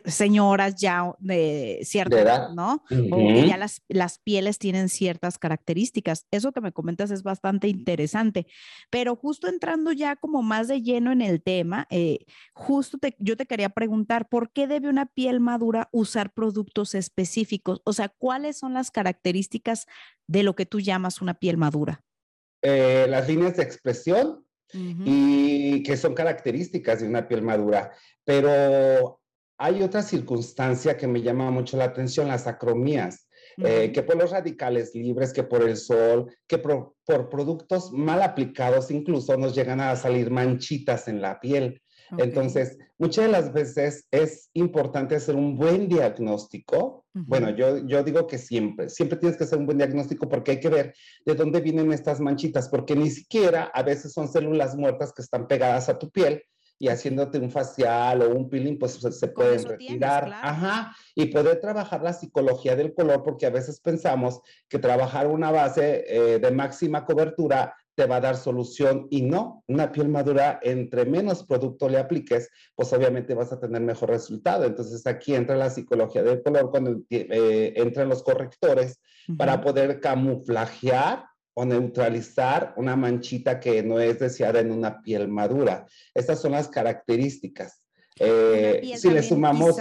señoras 0.04 0.75
ya 0.76 1.14
de 1.18 1.80
cierta 1.85 2.20
edad, 2.20 2.50
¿no? 2.50 2.82
O 3.11 3.16
que 3.16 3.47
ya 3.47 3.56
las, 3.56 3.82
las 3.88 4.18
pieles 4.18 4.58
tienen 4.58 4.88
ciertas 4.88 5.38
características. 5.38 6.26
Eso 6.30 6.52
que 6.52 6.61
me 6.61 6.73
comentas 6.73 7.11
es 7.11 7.23
bastante 7.23 7.68
interesante, 7.68 8.47
pero 8.90 9.14
justo 9.14 9.47
entrando 9.49 9.92
ya 9.92 10.16
como 10.16 10.42
más 10.42 10.68
de 10.68 10.82
lleno 10.82 11.12
en 11.12 11.23
el 11.23 11.42
tema, 11.42 11.87
eh, 11.90 12.26
justo 12.52 12.99
te, 12.99 13.14
yo 13.18 13.37
te 13.37 13.47
quería 13.47 13.68
preguntar, 13.68 14.28
¿por 14.28 14.50
qué 14.50 14.66
debe 14.66 14.88
una 14.88 15.06
piel 15.06 15.40
madura 15.40 15.88
usar 15.92 16.32
productos 16.32 16.94
específicos? 16.94 17.80
O 17.85 17.92
sea, 17.92 18.08
¿cuáles 18.08 18.58
son 18.58 18.75
las 18.75 18.90
características 18.90 19.87
de 20.26 20.42
lo 20.42 20.56
que 20.56 20.66
tú 20.66 20.80
llamas 20.80 21.23
una 21.23 21.35
piel 21.35 21.56
madura? 21.56 22.02
Eh, 22.62 23.06
las 23.08 23.28
líneas 23.28 23.56
de 23.56 23.62
expresión 23.62 24.44
y 24.73 25.82
que 25.82 25.97
son 25.97 26.14
características 26.14 27.00
de 27.00 27.08
una 27.08 27.26
piel 27.26 27.40
madura, 27.40 27.92
pero 28.25 29.18
hay 29.59 29.83
otra 29.83 30.03
circunstancia 30.03 30.97
que 30.97 31.09
me 31.09 31.21
llama 31.21 31.50
mucho 31.50 31.77
la 31.77 31.85
atención, 31.85 32.29
las 32.29 32.47
acromías. 32.47 33.29
Eh, 33.65 33.91
que 33.93 34.05
por 34.05 34.17
los 34.17 34.31
radicales 34.31 34.95
libres, 34.95 35.33
que 35.33 35.43
por 35.43 35.62
el 35.62 35.77
sol, 35.77 36.33
que 36.47 36.59
por, 36.59 36.95
productos 37.05 37.91
mal 37.93 38.23
aplicados 38.23 38.93
incluso 38.93 39.37
nos 39.37 39.53
llegan 39.53 39.81
a 39.81 39.97
salir 39.97 40.31
manchitas 40.31 41.09
en 41.09 41.21
la 41.21 41.41
piel. 41.41 41.83
Entonces, 42.17 42.79
muchas 42.99 43.27
de 43.27 43.33
las 43.33 43.53
veces 43.53 44.07
es 44.12 44.49
importante 44.55 45.17
hacer 45.17 45.35
un 45.35 45.57
buen 45.57 45.88
diagnóstico. 45.88 47.05
Bueno, 47.12 47.50
yo, 47.50 47.85
yo 47.85 48.05
digo 48.05 48.29
que 48.29 48.38
siempre, 48.38 48.88
siempre 48.88 49.19
tienes 49.19 49.37
que 49.37 49.45
hacer 49.45 49.59
un 49.59 49.67
buen 49.67 49.79
diagnóstico 49.79 50.29
porque 50.29 50.53
hay 50.53 50.61
que 50.61 50.69
ver 50.69 50.95
de 51.27 51.35
dónde 51.35 51.61
vienen 51.61 51.93
estas 51.93 52.21
manchitas, 52.21 52.69
porque 52.69 52.95
ni 52.95 53.11
siquiera 53.11 53.65
a 53.75 53.83
veces 53.83 54.12
son 54.12 54.29
células 54.29 54.77
muertas 54.77 55.12
que 55.12 55.23
están 55.23 55.49
pegadas 55.49 55.88
a 55.88 55.99
tu 55.99 56.11
piel 56.11 56.43
y 56.78 56.88
haciéndote 56.88 57.38
un 57.38 57.50
facial 57.50 58.23
o 58.23 58.30
un 58.30 58.49
peeling, 58.49 58.78
pues 58.78 58.92
se, 58.92 59.28
pueden 59.28 59.64
retirar. 59.64 60.30
Ajá, 60.32 60.94
y 61.14 61.26
poder 61.26 61.61
trabajar 61.61 62.02
la 62.02 62.12
psicología 62.12 62.76
del 62.76 62.94
color, 62.94 63.23
porque 63.23 63.47
a 63.47 63.50
veces 63.50 63.80
pensamos 63.80 64.40
que 64.68 64.78
trabajar 64.78 65.26
una 65.26 65.50
base 65.50 66.04
eh, 66.06 66.38
de 66.38 66.50
máxima 66.50 67.04
cobertura 67.04 67.75
te 67.99 68.06
va 68.06 68.16
a 68.16 68.20
dar 68.20 68.37
solución 68.37 69.08
y 69.11 69.23
no, 69.23 69.64
una 69.66 69.90
piel 69.90 70.08
madura, 70.08 70.61
entre 70.62 71.04
menos 71.04 71.42
producto 71.42 71.88
le 71.88 71.99
apliques, 71.99 72.49
pues 72.76 72.92
obviamente 72.92 73.35
vas 73.35 73.52
a 73.52 73.58
tener 73.58 73.82
mejor 73.82 74.11
resultado. 74.11 74.64
Entonces 74.66 75.04
aquí 75.08 75.35
entra 75.35 75.56
la 75.56 75.68
psicología 75.68 76.23
del 76.23 76.40
color 76.40 76.70
cuando 76.70 77.00
eh, 77.11 77.73
entran 77.75 78.08
los 78.08 78.23
correctores 78.23 79.00
para 79.37 79.61
poder 79.61 79.99
camuflajear 79.99 81.25
o 81.59 81.65
neutralizar 81.65 82.73
una 82.77 82.95
manchita 82.95 83.59
que 83.59 83.83
no 83.83 83.99
es 83.99 84.21
deseada 84.21 84.61
en 84.61 84.71
una 84.71 85.03
piel 85.03 85.27
madura. 85.27 85.87
Estas 86.15 86.41
son 86.41 86.53
las 86.53 86.69
características. 86.69 87.85
Eh, 88.21 88.95
si 88.97 89.11
le 89.11 89.25
sumamos 89.25 89.77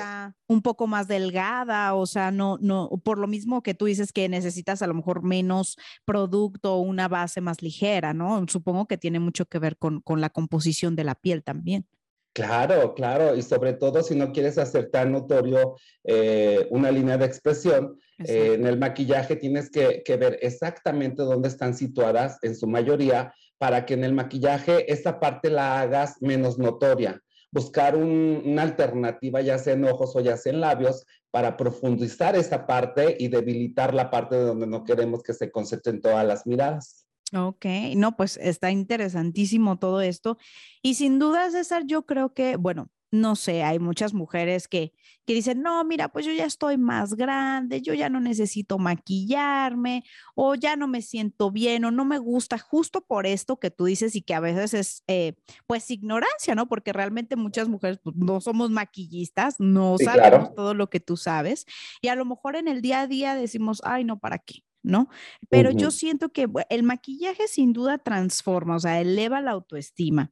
un 0.48 0.64
poco 0.64 0.88
más 0.88 1.08
delgada, 1.08 1.94
o 1.94 2.08
sea, 2.08 2.32
no, 2.32 2.58
no, 2.62 2.90
por 3.04 3.20
lo 3.20 3.28
mismo 3.28 3.62
que 3.62 3.76
tú 3.76 3.86
dices 3.86 4.12
que 4.12 4.28
necesitas 4.28 4.82
a 4.82 4.88
lo 4.88 4.96
mejor 4.96 5.22
menos 5.22 5.78
producto 6.04 6.74
o 6.74 6.80
una 6.80 7.08
base 7.08 7.42
más 7.42 7.62
ligera, 7.62 8.12
¿no? 8.12 8.44
Supongo 8.48 8.88
que 8.88 8.98
tiene 8.98 9.20
mucho 9.20 9.46
que 9.46 9.60
ver 9.60 9.78
con, 9.78 10.02
con 10.02 10.20
la 10.20 10.32
composición 10.32 10.96
de 10.96 11.04
la 11.04 11.14
piel 11.14 11.44
también. 11.44 11.86
Claro, 12.34 12.96
claro, 12.96 13.36
y 13.36 13.44
sobre 13.44 13.74
todo 13.74 14.02
si 14.02 14.16
no 14.16 14.32
quieres 14.32 14.58
hacer 14.58 14.90
tan 14.90 15.12
notorio 15.12 15.76
eh, 16.04 16.68
una 16.72 16.90
línea 16.90 17.18
de 17.18 17.26
expresión, 17.26 18.00
eh, 18.20 18.54
en 18.54 18.66
el 18.66 18.80
maquillaje 18.80 19.36
tienes 19.36 19.70
que, 19.70 20.02
que, 20.04 20.18
ver 20.18 20.40
exactamente 20.42 21.24
dónde 21.24 21.48
están 21.48 21.76
situadas 21.76 22.40
en 22.42 22.56
su 22.56 22.68
mayoría 22.68 23.34
para 23.58 23.86
que 23.86 23.94
en 23.94 24.04
el 24.04 24.14
maquillaje 24.14 24.92
esa 24.92 25.20
parte 25.20 25.50
la 25.50 25.80
hagas 25.80 26.22
menos 26.22 26.58
notoria 26.58 27.22
buscar 27.52 27.96
una 27.96 28.62
alternativa, 28.62 29.42
ya 29.42 29.58
sea 29.58 29.74
en 29.74 29.86
ojos 29.86 30.16
o 30.16 30.20
ya 30.20 30.38
sea 30.38 30.54
en 30.54 30.62
labios, 30.62 31.06
para 31.32 31.58
profundizar 31.58 32.36
esa 32.36 32.66
parte 32.66 33.16
y 33.20 33.28
debilitar 33.28 33.94
la 33.94 34.10
parte 34.10 34.36
de 34.36 34.44
donde 34.44 34.68
no 34.68 34.84
queremos 34.84 35.24
que 35.24 35.34
se 35.34 35.52
concentren 35.52 36.02
todas 36.02 36.26
las 36.26 36.46
miradas. 36.46 37.06
Ok, 37.36 37.66
no, 37.96 38.16
pues 38.16 38.38
está 38.38 38.72
interesantísimo 38.72 39.78
todo 39.78 40.02
esto. 40.02 40.38
Y 40.82 40.94
sin 40.96 41.20
duda, 41.20 41.52
César, 41.52 41.84
yo 41.86 42.06
creo 42.06 42.34
que, 42.34 42.56
bueno, 42.56 42.90
no 43.12 43.36
sé, 43.36 43.64
hay 43.64 43.80
muchas 43.80 44.14
mujeres 44.14 44.68
que, 44.68 44.94
que 45.26 45.34
dicen, 45.34 45.62
no, 45.62 45.84
mira, 45.86 46.10
pues 46.10 46.26
yo 46.26 46.32
ya 46.34 46.46
estoy 46.46 46.78
más 46.78 47.16
grande, 47.16 47.82
yo 47.82 47.94
ya 47.94 48.10
no 48.10 48.20
necesito 48.20 48.78
maquillarme 48.78 50.04
o 50.36 50.56
ya 50.56 50.76
no 50.76 50.88
me 50.88 51.02
siento 51.02 51.52
bien 51.52 51.86
o 51.86 51.92
no 51.92 52.06
me 52.06 52.18
gusta, 52.18 52.58
justo 52.58 53.02
por 53.02 53.26
esto 53.26 53.60
que 53.60 53.72
tú 53.72 53.86
dices 53.86 54.16
y 54.16 54.22
que 54.22 54.34
a 54.34 54.40
veces 54.40 54.74
es 54.74 55.04
eh, 55.08 55.34
pues 55.68 55.90
ignorancia, 55.90 56.56
¿no? 56.56 56.68
Porque 56.68 56.94
realmente 56.94 57.36
muchas 57.36 57.70
mujeres 57.70 58.00
pues, 58.04 58.16
no 58.16 58.42
somos 58.42 58.72
maquillistas, 58.72 59.56
no 59.60 59.98
sabemos 59.98 60.54
todo 60.54 60.74
lo 60.74 60.90
que 60.90 61.00
tú 61.00 61.18
sabes 61.18 61.66
y 62.02 62.10
a 62.10 62.16
lo 62.16 62.26
mejor 62.26 62.56
en 62.56 62.68
el 62.68 62.82
día 62.82 63.02
a 63.02 63.08
día 63.08 63.36
decimos, 63.36 63.82
ay, 63.84 64.04
no, 64.04 64.20
¿para 64.20 64.40
qué? 64.40 64.64
¿no? 64.84 65.10
Pero 65.50 65.72
yo 65.72 65.92
siento 65.92 66.30
que 66.30 66.48
el 66.70 66.84
maquillaje 66.84 67.48
sin 67.48 67.74
duda 67.74 67.98
transforma, 67.98 68.78
o 68.78 68.80
sea, 68.80 69.02
eleva 69.02 69.42
la 69.42 69.52
autoestima. 69.52 70.32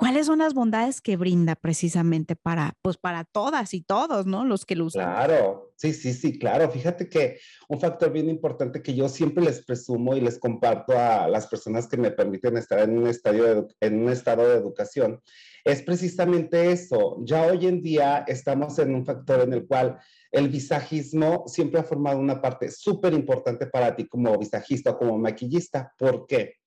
¿Cuáles 0.00 0.24
son 0.24 0.38
las 0.38 0.54
bondades 0.54 1.02
que 1.02 1.18
brinda 1.18 1.56
precisamente 1.56 2.34
para, 2.34 2.74
pues 2.80 2.96
para 2.96 3.24
todas 3.24 3.74
y 3.74 3.82
todos, 3.82 4.24
¿no? 4.24 4.46
Los 4.46 4.64
que 4.64 4.74
lo 4.74 4.86
usan. 4.86 5.04
Claro, 5.04 5.74
sí, 5.76 5.92
sí, 5.92 6.14
sí, 6.14 6.38
claro. 6.38 6.70
Fíjate 6.70 7.06
que 7.06 7.38
un 7.68 7.78
factor 7.78 8.10
bien 8.10 8.30
importante 8.30 8.80
que 8.80 8.94
yo 8.94 9.10
siempre 9.10 9.44
les 9.44 9.62
presumo 9.62 10.16
y 10.16 10.22
les 10.22 10.38
comparto 10.38 10.98
a 10.98 11.28
las 11.28 11.46
personas 11.48 11.86
que 11.86 11.98
me 11.98 12.10
permiten 12.10 12.56
estar 12.56 12.78
en 12.78 12.96
un, 12.96 13.08
estadio 13.08 13.68
en 13.78 14.02
un 14.02 14.10
estado 14.10 14.48
de 14.48 14.56
educación 14.56 15.20
es 15.64 15.82
precisamente 15.82 16.72
eso. 16.72 17.18
Ya 17.24 17.44
hoy 17.44 17.66
en 17.66 17.82
día 17.82 18.24
estamos 18.26 18.78
en 18.78 18.94
un 18.94 19.04
factor 19.04 19.40
en 19.40 19.52
el 19.52 19.66
cual 19.66 19.98
el 20.32 20.48
visajismo 20.48 21.44
siempre 21.46 21.80
ha 21.80 21.84
formado 21.84 22.18
una 22.18 22.40
parte 22.40 22.70
súper 22.70 23.12
importante 23.12 23.66
para 23.66 23.94
ti 23.94 24.06
como 24.08 24.38
visajista 24.38 24.92
o 24.92 24.98
como 24.98 25.18
maquillista. 25.18 25.92
¿Por 25.98 26.26
qué? 26.26 26.59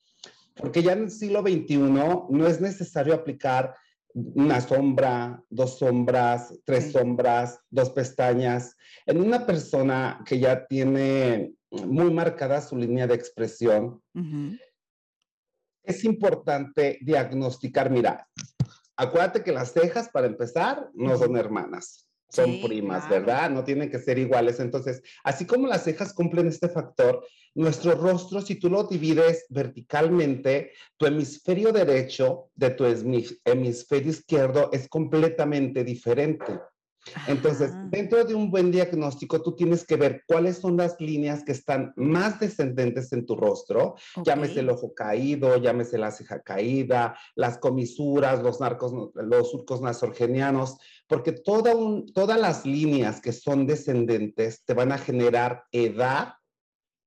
Porque 0.56 0.84
ya 0.84 0.94
en 0.94 1.04
el 1.04 1.12
siglo 1.12 1.42
XXI 1.42 1.78
no 1.78 2.48
es 2.48 2.62
necesario 2.62 3.14
aplicar 3.14 3.76
una 4.14 4.62
sombra, 4.62 5.44
dos 5.50 5.80
sombras, 5.80 6.54
tres 6.66 6.92
sombras, 6.92 7.60
dos 7.70 7.90
pestañas. 7.90 8.78
En 9.06 9.20
una 9.20 9.46
persona 9.46 10.24
que 10.26 10.40
ya 10.40 10.68
tiene 10.68 11.54
muy 11.72 12.12
marcada 12.12 12.62
su 12.62 12.78
línea 12.78 13.08
de 13.08 13.16
expresión, 13.16 14.02
es 15.84 16.04
importante 16.04 17.00
diagnosticar, 17.02 17.90
mira, 17.90 18.28
acuérdate 18.96 19.44
que 19.44 19.52
las 19.52 19.74
cejas, 19.74 20.10
para 20.10 20.28
empezar, 20.28 20.90
no 20.94 21.18
son 21.18 21.36
hermanas 21.36 22.08
son 22.34 22.62
primas, 22.62 23.08
¿verdad? 23.08 23.50
No 23.50 23.64
tienen 23.64 23.90
que 23.90 24.00
ser 24.00 24.18
iguales. 24.18 24.60
Entonces, 24.60 25.02
así 25.24 25.46
como 25.46 25.68
las 25.68 25.84
cejas 25.84 26.14
cumplen 26.14 26.48
este 26.48 26.68
factor, 26.68 27.24
nuestro 27.56 27.94
rostro, 27.94 28.42
si 28.42 28.56
tú 28.56 28.70
lo 28.70 28.84
divides 28.84 29.46
verticalmente, 29.50 30.72
tu 30.98 31.06
hemisferio 31.06 31.72
derecho 31.72 32.50
de 32.56 32.72
tu 32.72 32.86
hemisferio 32.86 34.10
izquierdo 34.10 34.70
es 34.72 34.88
completamente 34.88 35.84
diferente. 35.84 36.60
Entonces, 37.28 37.74
dentro 37.90 38.24
de 38.24 38.34
un 38.34 38.50
buen 38.50 38.72
diagnóstico, 38.72 39.42
tú 39.42 39.56
tienes 39.56 39.86
que 39.86 39.98
ver 39.98 40.24
cuáles 40.28 40.58
son 40.58 40.78
las 40.78 41.00
líneas 41.00 41.44
que 41.44 41.52
están 41.52 41.94
más 41.96 42.40
descendentes 42.40 43.12
en 43.12 43.26
tu 43.26 43.36
rostro, 43.36 43.96
llámese 44.24 44.62
el 44.62 44.70
ojo 44.70 44.94
caído, 44.94 45.58
llámese 45.58 45.98
la 45.98 46.12
ceja 46.12 46.42
caída, 46.42 47.18
las 47.36 47.58
comisuras, 47.58 48.42
los, 48.42 48.62
narcos, 48.62 48.94
los 49.16 49.52
surcos 49.52 49.82
nasorgenianos, 49.82 50.78
porque 51.08 51.34
todas 51.34 52.40
las 52.40 52.66
líneas 52.66 53.20
que 53.20 53.34
son 53.34 53.68
descendentes 53.68 54.64
te 54.66 54.74
van 54.74 54.92
a 54.92 54.98
generar 54.98 55.64
edad 55.72 56.36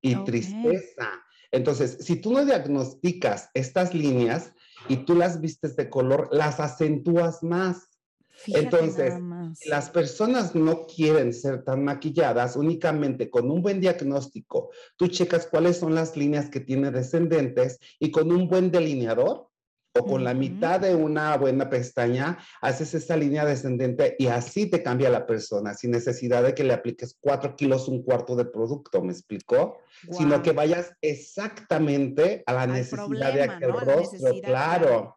y 0.02 0.14
tristeza. 0.24 1.10
Entonces, 1.50 1.98
si 2.00 2.16
tú 2.16 2.32
no 2.32 2.44
diagnosticas 2.44 3.50
estas 3.54 3.94
líneas 3.94 4.52
y 4.88 4.98
tú 4.98 5.14
las 5.14 5.40
vistes 5.40 5.74
de 5.76 5.88
color, 5.88 6.28
las 6.30 6.60
acentúas 6.60 7.42
más. 7.42 7.95
Entonces, 8.46 9.14
las 9.66 9.90
personas 9.90 10.54
no 10.54 10.86
quieren 10.86 11.32
ser 11.32 11.64
tan 11.64 11.84
maquilladas 11.84 12.56
únicamente 12.56 13.30
con 13.30 13.50
un 13.50 13.62
buen 13.62 13.80
diagnóstico. 13.80 14.70
Tú 14.96 15.08
checas 15.08 15.46
cuáles 15.46 15.78
son 15.78 15.94
las 15.94 16.16
líneas 16.16 16.48
que 16.48 16.60
tiene 16.60 16.90
descendentes 16.90 17.78
y 17.98 18.10
con 18.10 18.30
un 18.30 18.48
buen 18.48 18.70
delineador 18.70 19.48
o 19.98 20.04
con 20.04 20.24
la 20.24 20.34
mitad 20.34 20.80
de 20.80 20.94
una 20.94 21.36
buena 21.36 21.70
pestaña, 21.70 22.38
haces 22.60 22.94
esa 22.94 23.16
línea 23.16 23.44
descendente 23.44 24.14
y 24.18 24.26
así 24.26 24.66
te 24.66 24.82
cambia 24.82 25.10
la 25.10 25.26
persona, 25.26 25.74
sin 25.74 25.90
necesidad 25.90 26.42
de 26.42 26.54
que 26.54 26.64
le 26.64 26.74
apliques 26.74 27.16
cuatro 27.18 27.56
kilos, 27.56 27.88
un 27.88 28.02
cuarto 28.02 28.36
de 28.36 28.44
producto, 28.44 29.02
¿me 29.02 29.12
explicó? 29.12 29.78
Sino 30.10 30.42
que 30.42 30.52
vayas 30.52 30.92
exactamente 31.00 32.42
a 32.46 32.52
la 32.52 32.66
necesidad 32.66 33.32
de 33.32 33.42
aquel 33.42 33.72
rostro, 33.72 34.34
claro. 34.42 35.16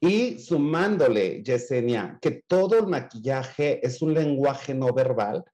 Y 0.00 0.38
sumándole, 0.38 1.42
Yesenia, 1.42 2.18
que 2.20 2.42
todo 2.46 2.78
el 2.78 2.86
maquillaje 2.86 3.84
es 3.84 4.00
un 4.00 4.14
lenguaje 4.14 4.74
no 4.74 4.92
verbal, 4.92 5.44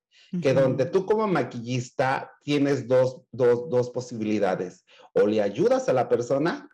que 0.42 0.52
donde 0.52 0.86
tú 0.86 1.06
como 1.06 1.26
maquillista 1.28 2.32
tienes 2.42 2.88
dos, 2.88 3.22
dos, 3.30 3.68
dos, 3.70 3.90
posibilidades. 3.90 4.84
O 5.12 5.26
le 5.26 5.40
ayudas 5.40 5.88
a 5.88 5.92
la 5.92 6.08
persona. 6.08 6.68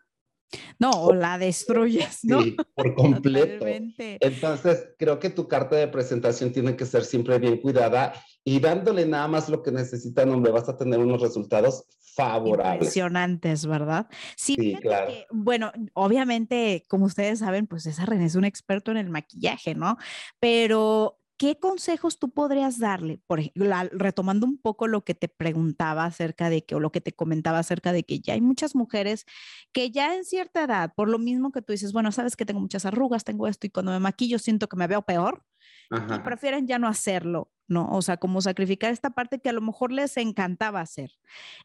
No, 0.79 0.91
o 0.91 1.13
la 1.13 1.37
destruyes, 1.37 2.19
¿no? 2.23 2.41
Sí, 2.41 2.57
por 2.75 2.95
completo. 2.95 3.65
Entonces, 3.97 4.89
creo 4.97 5.19
que 5.19 5.29
tu 5.29 5.47
carta 5.47 5.75
de 5.75 5.87
presentación 5.87 6.51
tiene 6.51 6.75
que 6.75 6.85
ser 6.85 7.03
siempre 7.03 7.39
bien 7.39 7.57
cuidada 7.57 8.13
y 8.43 8.59
dándole 8.59 9.05
nada 9.05 9.27
más 9.27 9.49
lo 9.49 9.61
que 9.61 9.71
necesita, 9.71 10.23
hombre, 10.23 10.51
vas 10.51 10.67
a 10.67 10.77
tener 10.77 10.99
unos 10.99 11.21
resultados 11.21 11.85
favorables. 12.15 12.73
Impresionantes, 12.73 13.65
¿verdad? 13.65 14.07
Sí, 14.35 14.75
claro. 14.81 15.11
bueno, 15.29 15.71
obviamente, 15.93 16.83
como 16.89 17.05
ustedes 17.05 17.39
saben, 17.39 17.67
pues 17.67 17.85
esa 17.85 18.05
René 18.05 18.25
es 18.25 18.35
un 18.35 18.45
experto 18.45 18.91
en 18.91 18.97
el 18.97 19.09
maquillaje, 19.09 19.75
¿no? 19.75 19.97
Pero 20.39 21.20
¿qué 21.41 21.57
consejos 21.57 22.19
tú 22.19 22.29
podrías 22.29 22.77
darle? 22.77 23.19
Por 23.25 23.39
ejemplo, 23.39 23.65
retomando 23.93 24.45
un 24.45 24.59
poco 24.59 24.85
lo 24.85 25.03
que 25.03 25.15
te 25.15 25.27
preguntaba 25.27 26.05
acerca 26.05 26.51
de 26.51 26.63
que, 26.63 26.75
o 26.75 26.79
lo 26.79 26.91
que 26.91 27.01
te 27.01 27.13
comentaba 27.13 27.57
acerca 27.57 27.93
de 27.93 28.03
que 28.03 28.19
ya 28.19 28.35
hay 28.35 28.41
muchas 28.41 28.75
mujeres 28.75 29.25
que 29.73 29.89
ya 29.89 30.15
en 30.15 30.23
cierta 30.23 30.65
edad, 30.65 30.93
por 30.95 31.09
lo 31.09 31.17
mismo 31.17 31.51
que 31.51 31.63
tú 31.63 31.71
dices, 31.73 31.93
bueno, 31.93 32.11
sabes 32.11 32.35
que 32.35 32.45
tengo 32.45 32.59
muchas 32.59 32.85
arrugas, 32.85 33.23
tengo 33.23 33.47
esto 33.47 33.65
y 33.65 33.71
cuando 33.71 33.91
me 33.91 33.99
maquillo 33.99 34.37
siento 34.37 34.69
que 34.69 34.77
me 34.77 34.85
veo 34.85 35.01
peor, 35.01 35.43
y 35.89 36.19
prefieren 36.19 36.67
ya 36.67 36.77
no 36.77 36.87
hacerlo, 36.87 37.51
¿no? 37.67 37.89
O 37.91 38.03
sea, 38.03 38.17
como 38.17 38.39
sacrificar 38.41 38.91
esta 38.91 39.09
parte 39.09 39.39
que 39.39 39.49
a 39.49 39.53
lo 39.53 39.61
mejor 39.61 39.91
les 39.91 40.17
encantaba 40.17 40.79
hacer. 40.79 41.09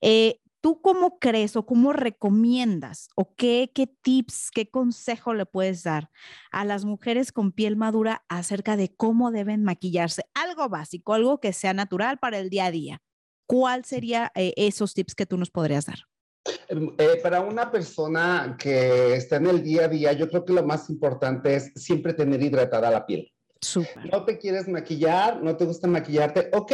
Eh, 0.01 0.41
¿Tú 0.67 0.81
cómo 0.83 1.21
crees 1.21 1.55
o 1.55 1.65
cómo 1.65 1.93
recomiendas 1.93 3.09
o 3.15 3.37
qué, 3.37 3.71
qué 3.73 3.87
tips, 3.87 4.51
qué 4.53 4.69
consejo 4.69 5.33
le 5.33 5.47
puedes 5.47 5.85
dar 5.85 6.11
a 6.51 6.65
las 6.65 6.85
mujeres 6.85 7.31
con 7.31 7.53
piel 7.53 7.77
madura 7.77 8.25
acerca 8.29 8.77
de 8.77 8.93
cómo 8.93 9.31
deben 9.31 9.63
maquillarse? 9.63 10.25
Algo 10.35 10.69
básico, 10.69 11.15
algo 11.15 11.39
que 11.39 11.53
sea 11.53 11.73
natural 11.73 12.19
para 12.19 12.41
el 12.41 12.51
día 12.51 12.65
a 12.65 12.73
día. 12.73 12.99
¿Cuál 13.47 13.85
sería 13.85 14.33
eh, 14.35 14.55
esos 14.57 14.93
tips 14.93 15.15
que 15.15 15.25
tú 15.25 15.37
nos 15.39 15.53
podrías 15.53 15.87
dar? 15.87 15.99
Em, 16.67 16.93
eh, 16.99 17.21
para 17.23 17.43
una 17.43 17.71
persona 17.71 18.57
que 18.59 19.15
está 19.15 19.37
en 19.37 19.47
el 19.47 19.63
día 19.63 19.85
a 19.85 19.89
día, 19.89 20.15
yo 20.15 20.29
creo 20.29 20.45
que 20.45 20.53
lo 20.53 20.65
más 20.67 20.91
importante 20.91 21.55
es 21.55 21.71
siempre 21.77 22.13
tener 22.13 22.43
hidratada 22.43 22.91
la 22.91 23.07
piel. 23.07 23.33
Súper. 23.61 24.11
No 24.11 24.25
te 24.25 24.37
quieres 24.37 24.67
maquillar, 24.67 25.41
no 25.41 25.57
te 25.57 25.65
gusta 25.65 25.87
maquillarte, 25.87 26.51
ok, 26.53 26.73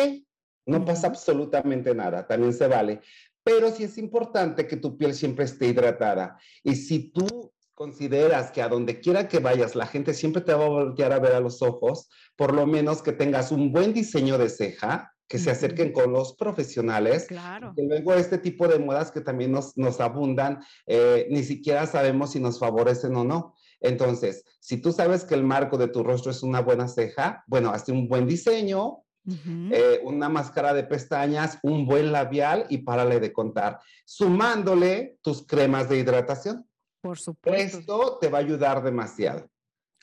no 0.64 0.84
pasa 0.84 1.08
absolutamente 1.08 1.94
nada, 1.94 2.26
también 2.26 2.54
se 2.54 2.68
vale. 2.68 3.02
Pero 3.44 3.70
sí 3.70 3.84
es 3.84 3.98
importante 3.98 4.66
que 4.66 4.76
tu 4.76 4.96
piel 4.96 5.14
siempre 5.14 5.44
esté 5.44 5.66
hidratada. 5.66 6.38
Y 6.62 6.76
si 6.76 7.10
tú 7.10 7.52
consideras 7.74 8.50
que 8.52 8.62
a 8.62 8.68
donde 8.68 9.00
quiera 9.00 9.28
que 9.28 9.40
vayas, 9.40 9.74
la 9.74 9.86
gente 9.86 10.14
siempre 10.14 10.42
te 10.42 10.54
va 10.54 10.64
a 10.64 10.68
voltear 10.68 11.12
a 11.12 11.18
ver 11.18 11.32
a 11.32 11.40
los 11.40 11.62
ojos, 11.62 12.08
por 12.36 12.54
lo 12.54 12.66
menos 12.66 13.02
que 13.02 13.12
tengas 13.12 13.50
un 13.50 13.72
buen 13.72 13.92
diseño 13.92 14.38
de 14.38 14.48
ceja, 14.48 15.12
que 15.26 15.38
se 15.38 15.50
acerquen 15.50 15.92
con 15.92 16.12
los 16.12 16.34
profesionales. 16.34 17.24
Claro. 17.26 17.72
Y 17.76 17.86
luego 17.86 18.12
este 18.14 18.36
tipo 18.36 18.68
de 18.68 18.78
modas 18.78 19.10
que 19.10 19.22
también 19.22 19.50
nos, 19.50 19.76
nos 19.78 19.98
abundan, 19.98 20.62
eh, 20.86 21.26
ni 21.30 21.42
siquiera 21.42 21.86
sabemos 21.86 22.32
si 22.32 22.40
nos 22.40 22.58
favorecen 22.58 23.16
o 23.16 23.24
no. 23.24 23.54
Entonces, 23.80 24.44
si 24.60 24.76
tú 24.76 24.92
sabes 24.92 25.24
que 25.24 25.34
el 25.34 25.42
marco 25.42 25.78
de 25.78 25.88
tu 25.88 26.02
rostro 26.02 26.30
es 26.30 26.42
una 26.42 26.60
buena 26.60 26.86
ceja, 26.86 27.42
bueno, 27.46 27.70
hazte 27.70 27.92
un 27.92 28.08
buen 28.08 28.26
diseño, 28.26 29.04
eh, 29.24 30.00
una 30.02 30.28
máscara 30.28 30.74
de 30.74 30.84
pestañas, 30.84 31.58
un 31.62 31.86
buen 31.86 32.10
labial 32.10 32.66
y 32.68 32.78
párale 32.78 33.20
de 33.20 33.32
contar, 33.32 33.78
sumándole 34.04 35.18
tus 35.22 35.46
cremas 35.46 35.88
de 35.88 35.98
hidratación. 35.98 36.68
Por 37.00 37.18
supuesto. 37.18 37.78
Esto 37.78 38.18
te 38.20 38.28
va 38.28 38.38
a 38.38 38.40
ayudar 38.40 38.82
demasiado. 38.82 39.48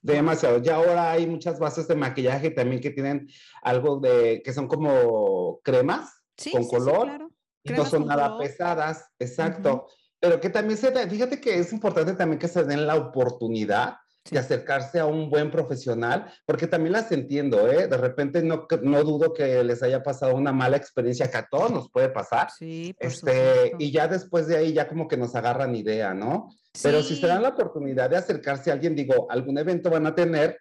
Demasiado. 0.02 0.60
Ya 0.60 0.76
ahora 0.76 1.12
hay 1.12 1.28
muchas 1.28 1.60
bases 1.60 1.88
de 1.88 1.96
maquillaje 1.96 2.52
también 2.52 2.82
que 2.82 2.92
tienen 2.92 3.28
algo 3.62 4.00
de, 4.00 4.42
que 4.44 4.54
son 4.54 4.68
como 4.68 5.60
cremas 5.64 6.22
con 6.52 6.68
color. 6.68 7.30
y 7.64 7.72
no 7.74 7.86
son 7.86 8.06
nada 8.06 8.38
pesadas, 8.38 9.12
exacto. 9.20 9.88
Pero 10.20 10.40
que 10.40 10.50
también 10.50 10.78
se, 10.78 10.92
fíjate 11.10 11.42
que 11.42 11.60
es 11.60 11.74
importante 11.74 12.14
también 12.14 12.40
que 12.40 12.48
se 12.48 12.64
den 12.64 12.88
la 12.88 12.96
oportunidad 12.96 13.98
de 14.30 14.40
acercarse 14.40 15.00
a 15.00 15.06
un 15.06 15.30
buen 15.30 15.50
profesional, 15.50 16.32
porque 16.46 16.68
también 16.68 16.94
las 16.94 17.12
entiendo, 17.12 17.68
¿eh? 17.68 17.88
De 17.88 17.98
repente 17.98 18.44
no, 18.44 18.68
no 18.84 19.04
dudo 19.04 19.34
que 19.34 19.64
les 19.64 19.82
haya 19.82 20.04
pasado 20.04 20.36
una 20.36 20.52
mala 20.52 20.78
experiencia, 20.78 21.30
que 21.32 21.38
a 21.38 21.48
todos 21.48 21.72
nos 21.72 21.90
puede 21.90 22.10
pasar. 22.10 22.50
Sí, 22.52 22.96
este, 23.00 23.74
y 23.80 23.92
ya 23.92 24.08
después 24.08 24.48
de 24.48 24.58
ahí 24.58 24.74
ya 24.74 24.88
como 24.88 25.08
que 25.08 25.18
nos 25.18 25.36
agarran 25.36 25.76
idea, 25.76 26.14
¿no? 26.14 26.50
Pero 26.84 27.02
si 27.02 27.16
se 27.16 27.28
dan 27.28 27.42
la 27.42 27.50
oportunidad 27.50 28.10
de 28.10 28.18
acercarse 28.18 28.70
a 28.70 28.74
alguien, 28.74 28.96
digo, 28.96 29.28
algún 29.32 29.58
evento 29.58 29.90
van 29.90 30.06
a 30.06 30.16
tener 30.16 30.60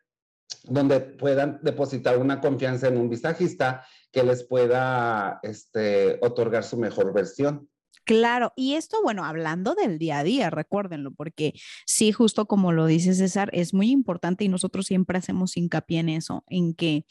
donde 0.64 1.00
puedan 1.00 1.60
depositar 1.62 2.18
una 2.18 2.40
confianza 2.40 2.88
en 2.88 2.96
un 2.96 3.08
visajista 3.08 3.84
que 4.10 4.22
les 4.22 4.44
pueda 4.44 5.40
este, 5.42 6.18
otorgar 6.22 6.64
su 6.64 6.78
mejor 6.78 7.12
versión. 7.12 7.68
Claro, 8.04 8.52
y 8.56 8.74
esto, 8.74 9.02
bueno, 9.02 9.24
hablando 9.24 9.74
del 9.74 9.98
día 9.98 10.18
a 10.18 10.24
día, 10.24 10.50
recuérdenlo, 10.50 11.12
porque 11.12 11.54
sí, 11.86 12.12
justo 12.12 12.46
como 12.46 12.72
lo 12.72 12.86
dice 12.86 13.14
César, 13.14 13.50
es 13.52 13.74
muy 13.74 13.90
importante 13.90 14.44
y 14.44 14.48
nosotros 14.48 14.86
siempre 14.86 15.18
hacemos 15.18 15.56
hincapié 15.56 16.00
en 16.00 16.08
eso, 16.10 16.44
en 16.48 16.74
que 16.74 17.04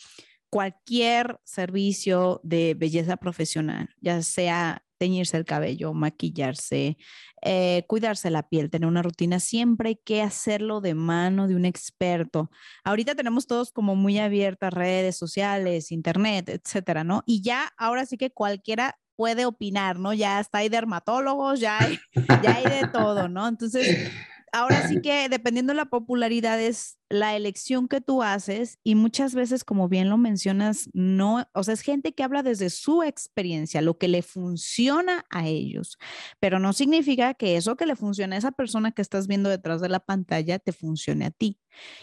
cualquier 0.49 1.39
servicio 1.43 2.39
de 2.43 2.73
belleza 2.75 3.17
profesional, 3.17 3.89
ya 4.01 4.21
sea 4.23 4.83
teñirse 4.97 5.37
el 5.37 5.45
cabello, 5.45 5.93
maquillarse, 5.93 6.97
eh, 7.43 7.83
cuidarse 7.87 8.31
la 8.31 8.49
piel, 8.49 8.69
tener 8.69 8.87
una 8.87 9.03
rutina, 9.03 9.39
siempre 9.39 9.89
hay 9.89 9.95
que 10.03 10.21
hacerlo 10.21 10.81
de 10.81 10.95
mano 10.95 11.47
de 11.47 11.55
un 11.55 11.65
experto. 11.65 12.49
Ahorita 12.83 13.13
tenemos 13.15 13.45
todos 13.47 13.71
como 13.71 13.95
muy 13.95 14.17
abiertas 14.17 14.73
redes 14.73 15.15
sociales, 15.15 15.91
internet, 15.91 16.49
etcétera, 16.49 17.03
¿no? 17.03 17.23
Y 17.27 17.41
ya 17.41 17.71
ahora 17.77 18.05
sí 18.05 18.17
que 18.17 18.31
cualquiera 18.31 18.97
puede 19.17 19.45
opinar, 19.45 19.99
¿no? 19.99 20.13
Ya 20.13 20.39
está 20.39 20.59
hay 20.59 20.69
dermatólogos, 20.69 21.59
ya 21.59 21.77
hay, 21.81 21.99
ya 22.41 22.55
hay 22.55 22.63
de 22.63 22.87
todo, 22.87 23.27
¿no? 23.27 23.47
Entonces, 23.47 24.09
ahora 24.53 24.87
sí 24.87 25.01
que 25.01 25.27
dependiendo 25.27 25.73
de 25.73 25.77
la 25.77 25.85
popularidad 25.85 26.61
es 26.61 26.97
la 27.09 27.35
elección 27.35 27.87
que 27.87 28.01
tú 28.01 28.23
haces 28.23 28.79
y 28.83 28.95
muchas 28.95 29.33
veces, 29.33 29.63
como 29.63 29.87
bien 29.87 30.09
lo 30.09 30.17
mencionas, 30.17 30.89
no, 30.93 31.47
o 31.53 31.63
sea, 31.63 31.73
es 31.73 31.81
gente 31.81 32.13
que 32.13 32.23
habla 32.23 32.43
desde 32.43 32.69
su 32.69 33.03
experiencia, 33.03 33.81
lo 33.81 33.97
que 33.97 34.07
le 34.07 34.21
funciona 34.21 35.25
a 35.29 35.47
ellos, 35.47 35.97
pero 36.39 36.59
no 36.59 36.73
significa 36.73 37.33
que 37.33 37.55
eso 37.55 37.75
que 37.77 37.85
le 37.85 37.95
funciona 37.95 38.35
a 38.35 38.39
esa 38.39 38.51
persona 38.51 38.91
que 38.91 39.01
estás 39.01 39.27
viendo 39.27 39.49
detrás 39.49 39.81
de 39.81 39.89
la 39.89 39.99
pantalla 39.99 40.59
te 40.59 40.73
funcione 40.73 41.25
a 41.25 41.31
ti. 41.31 41.59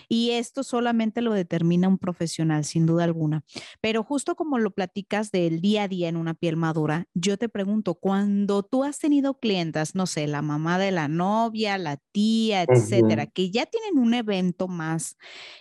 Y 0.08 0.30
esto 0.30 0.62
solamente 0.62 1.20
lo 1.20 1.32
determina 1.32 1.88
un 1.88 1.99
profesional, 1.99 2.64
sin 2.64 2.87
duda 2.87 3.02
alguna. 3.04 3.42
Pero 3.80 4.04
justo 4.04 4.37
como 4.37 4.58
lo 4.58 4.70
platicas 4.70 5.32
del 5.32 5.61
día 5.61 5.84
a 5.84 5.88
día 5.88 6.08
en 6.08 6.16
una 6.16 6.34
piel 6.34 6.56
madura, 6.56 7.08
yo 7.12 7.37
te 7.38 7.48
pregunto, 7.48 7.94
cuando 7.96 8.62
tú 8.62 8.85
has 8.85 9.00
tenido 9.00 9.40
clientas, 9.40 9.96
no 9.96 10.07
sé, 10.07 10.29
la 10.29 10.42
mamá 10.42 10.79
de 10.79 10.92
la 10.92 11.09
novia, 11.09 11.76
la 11.79 11.96
tía, 12.12 12.62
etcétera, 12.62 13.26
que 13.26 13.50
ya 13.50 13.66
tienen 13.66 13.98
un 13.98 14.14
evento 14.14 14.68
más 14.68 14.93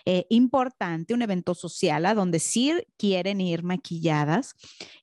eh, 0.04 0.26
importante, 0.30 1.14
un 1.14 1.22
evento 1.22 1.54
social 1.54 2.06
a 2.06 2.14
donde 2.14 2.38
sí 2.38 2.72
quieren 2.96 3.40
ir 3.40 3.62
maquilladas. 3.62 4.54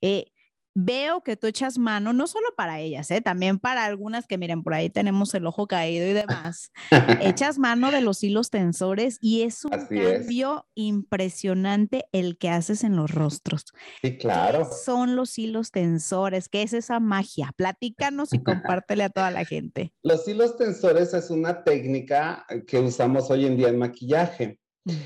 Eh, 0.01 0.31
veo 0.73 1.21
que 1.21 1.35
tú 1.35 1.47
echas 1.47 1.77
mano, 1.77 2.13
no 2.13 2.27
solo 2.27 2.47
para 2.55 2.79
ellas, 2.79 3.11
¿eh? 3.11 3.21
también 3.21 3.59
para 3.59 3.85
algunas 3.85 4.27
que 4.27 4.37
miren, 4.37 4.63
por 4.63 4.73
ahí 4.73 4.89
tenemos 4.89 5.33
el 5.33 5.45
ojo 5.45 5.67
caído 5.67 6.07
y 6.07 6.13
demás. 6.13 6.71
echas 7.21 7.57
mano 7.57 7.91
de 7.91 8.01
los 8.01 8.23
hilos 8.23 8.49
tensores 8.49 9.17
y 9.21 9.41
es 9.41 9.65
un 9.65 9.71
cambio 9.71 10.67
impresionante 10.75 12.05
el 12.11 12.37
que 12.37 12.49
haces 12.49 12.83
en 12.83 12.95
los 12.95 13.11
rostros. 13.11 13.65
Sí, 14.01 14.17
claro. 14.17 14.59
¿Qué 14.69 14.75
son 14.85 15.15
los 15.15 15.37
hilos 15.37 15.71
tensores? 15.71 16.49
¿Qué 16.49 16.63
es 16.63 16.73
esa 16.73 16.99
magia? 16.99 17.51
Platícanos 17.55 18.33
y 18.33 18.39
compártele 18.43 19.03
a 19.03 19.09
toda 19.09 19.31
la 19.31 19.45
gente. 19.45 19.93
Los 20.03 20.27
hilos 20.27 20.57
tensores 20.57 21.13
es 21.13 21.29
una 21.29 21.63
técnica 21.63 22.45
que 22.67 22.79
usamos 22.79 23.29
hoy 23.29 23.45
en 23.45 23.57
día 23.57 23.69
en 23.69 23.77
maquillaje. 23.77 24.59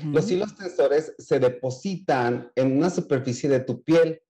Los 0.04 0.30
hilos 0.30 0.56
tensores 0.56 1.14
se 1.18 1.38
depositan 1.38 2.50
en 2.54 2.78
una 2.78 2.88
superficie 2.88 3.50
de 3.50 3.60
tu 3.60 3.82
piel 3.82 4.22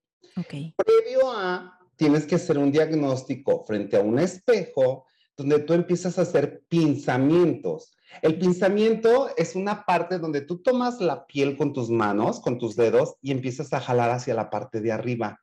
Previo 0.77 1.31
a, 1.31 1.79
tienes 1.97 2.27
que 2.27 2.35
hacer 2.35 2.59
un 2.59 2.71
diagnóstico 2.71 3.65
frente 3.65 3.97
a 3.97 4.01
un 4.01 4.19
espejo 4.19 5.07
donde 5.37 5.61
tú 5.61 5.75
empiezas 5.75 6.19
a 6.19 6.23
hacer 6.23 6.63
pinzamientos. 6.69 7.93
El 8.23 8.39
pinzamiento 8.39 9.31
es 9.37 9.55
una 9.55 9.85
parte 9.85 10.19
donde 10.19 10.41
tú 10.41 10.63
tomas 10.63 11.01
la 11.01 11.27
piel 11.27 11.57
con 11.57 11.73
tus 11.73 11.91
manos, 11.91 12.41
con 12.41 12.59
tus 12.59 12.77
dedos 12.77 13.17
y 13.21 13.33
empiezas 13.33 13.73
a 13.73 13.81
jalar 13.81 14.11
hacia 14.11 14.35
la 14.35 14.49
parte 14.49 14.81
de 14.81 14.93
arriba. 14.93 15.41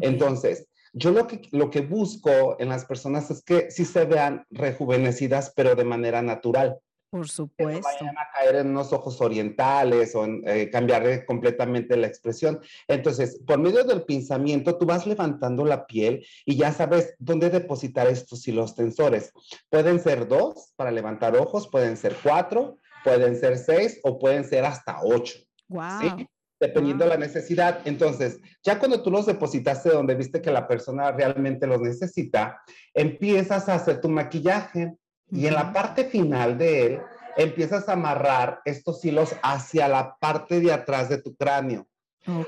Entonces, 0.00 0.68
yo 0.92 1.10
lo 1.10 1.26
que, 1.26 1.42
lo 1.52 1.70
que 1.70 1.82
busco 1.82 2.56
en 2.58 2.68
las 2.68 2.84
personas 2.84 3.30
es 3.30 3.42
que 3.42 3.70
sí 3.70 3.84
se 3.84 4.04
vean 4.04 4.44
rejuvenecidas, 4.50 5.52
pero 5.54 5.74
de 5.74 5.84
manera 5.84 6.22
natural. 6.22 6.78
Por 7.16 7.28
supuesto. 7.28 7.88
Que 7.88 8.04
vayan 8.04 8.18
a 8.18 8.28
caer 8.30 8.56
en 8.56 8.68
unos 8.68 8.92
ojos 8.92 9.22
orientales 9.22 10.14
o 10.14 10.24
en, 10.24 10.42
eh, 10.46 10.68
cambiar 10.70 11.24
completamente 11.24 11.96
la 11.96 12.06
expresión. 12.06 12.60
Entonces, 12.88 13.40
por 13.46 13.58
medio 13.58 13.84
del 13.84 14.02
pinzamiento, 14.02 14.76
tú 14.76 14.84
vas 14.84 15.06
levantando 15.06 15.64
la 15.64 15.86
piel 15.86 16.26
y 16.44 16.56
ya 16.56 16.72
sabes 16.72 17.14
dónde 17.18 17.48
depositar 17.48 18.06
estos 18.06 18.46
hilos 18.46 18.74
tensores. 18.74 19.32
Pueden 19.70 19.98
ser 19.98 20.28
dos 20.28 20.74
para 20.76 20.90
levantar 20.90 21.36
ojos, 21.36 21.68
pueden 21.68 21.96
ser 21.96 22.14
cuatro, 22.22 22.76
pueden 23.02 23.36
ser 23.36 23.56
seis 23.56 23.98
o 24.02 24.18
pueden 24.18 24.44
ser 24.44 24.66
hasta 24.66 24.98
ocho. 25.02 25.38
Wow. 25.68 26.26
Dependiendo 26.60 27.04
de 27.04 27.10
la 27.10 27.16
necesidad. 27.16 27.80
Entonces, 27.86 28.40
ya 28.62 28.78
cuando 28.78 29.02
tú 29.02 29.10
los 29.10 29.24
depositaste 29.24 29.88
donde 29.88 30.14
viste 30.14 30.42
que 30.42 30.50
la 30.50 30.68
persona 30.68 31.12
realmente 31.12 31.66
los 31.66 31.80
necesita, 31.80 32.60
empiezas 32.92 33.68
a 33.70 33.74
hacer 33.74 34.02
tu 34.02 34.08
maquillaje 34.10 34.96
y 35.30 35.46
en 35.46 35.54
la 35.54 35.72
parte 35.72 36.04
final 36.04 36.56
de 36.58 36.86
él, 36.86 37.00
empiezas 37.36 37.88
a 37.88 37.92
amarrar 37.92 38.60
estos 38.64 39.04
hilos 39.04 39.34
hacia 39.42 39.88
la 39.88 40.16
parte 40.18 40.60
de 40.60 40.72
atrás 40.72 41.08
de 41.08 41.18
tu 41.18 41.34
cráneo, 41.34 41.86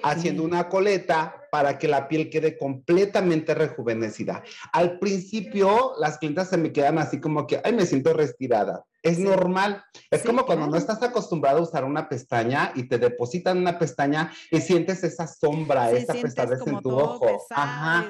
haciendo 0.03 0.43
una 0.43 0.69
coleta 0.69 1.35
para 1.51 1.79
que 1.79 1.88
la 1.88 2.09
piel 2.09 2.31
quede 2.31 2.59
completamente 2.59 3.55
rejuvenecida. 3.55 4.43
Al 4.73 4.99
principio, 4.99 5.93
las 5.99 6.19
clientas 6.19 6.49
se 6.49 6.57
me 6.57 6.73
quedan 6.73 6.99
así 6.99 7.21
como 7.21 7.47
que, 7.47 7.61
ay, 7.64 7.73
me 7.73 7.87
siento 7.87 8.12
respirada. 8.12 8.85
Es 9.03 9.19
normal. 9.19 9.83
Es 10.11 10.25
como 10.25 10.45
cuando 10.45 10.67
no 10.67 10.77
estás 10.77 11.03
acostumbrado 11.03 11.59
a 11.59 11.62
usar 11.62 11.85
una 11.85 12.09
pestaña 12.09 12.73
y 12.75 12.88
te 12.88 12.99
depositan 12.99 13.59
una 13.59 13.79
pestaña 13.79 14.33
y 14.51 14.61
sientes 14.61 15.05
esa 15.05 15.27
sombra, 15.27 15.91
esa 15.93 16.14
pesadez 16.14 16.61
en 16.67 16.81
tu 16.81 16.91
ojo. 16.91 17.47
Ajá. 17.51 18.07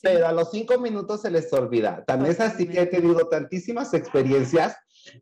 Pero 0.00 0.26
a 0.26 0.32
los 0.32 0.50
cinco 0.50 0.78
minutos 0.78 1.22
se 1.22 1.30
les 1.30 1.52
olvida. 1.52 2.04
También 2.06 2.32
es 2.32 2.40
así 2.40 2.66
que 2.66 2.80
he 2.80 2.86
tenido 2.86 3.28
tantísimas 3.28 3.92
experiencias 3.92 4.76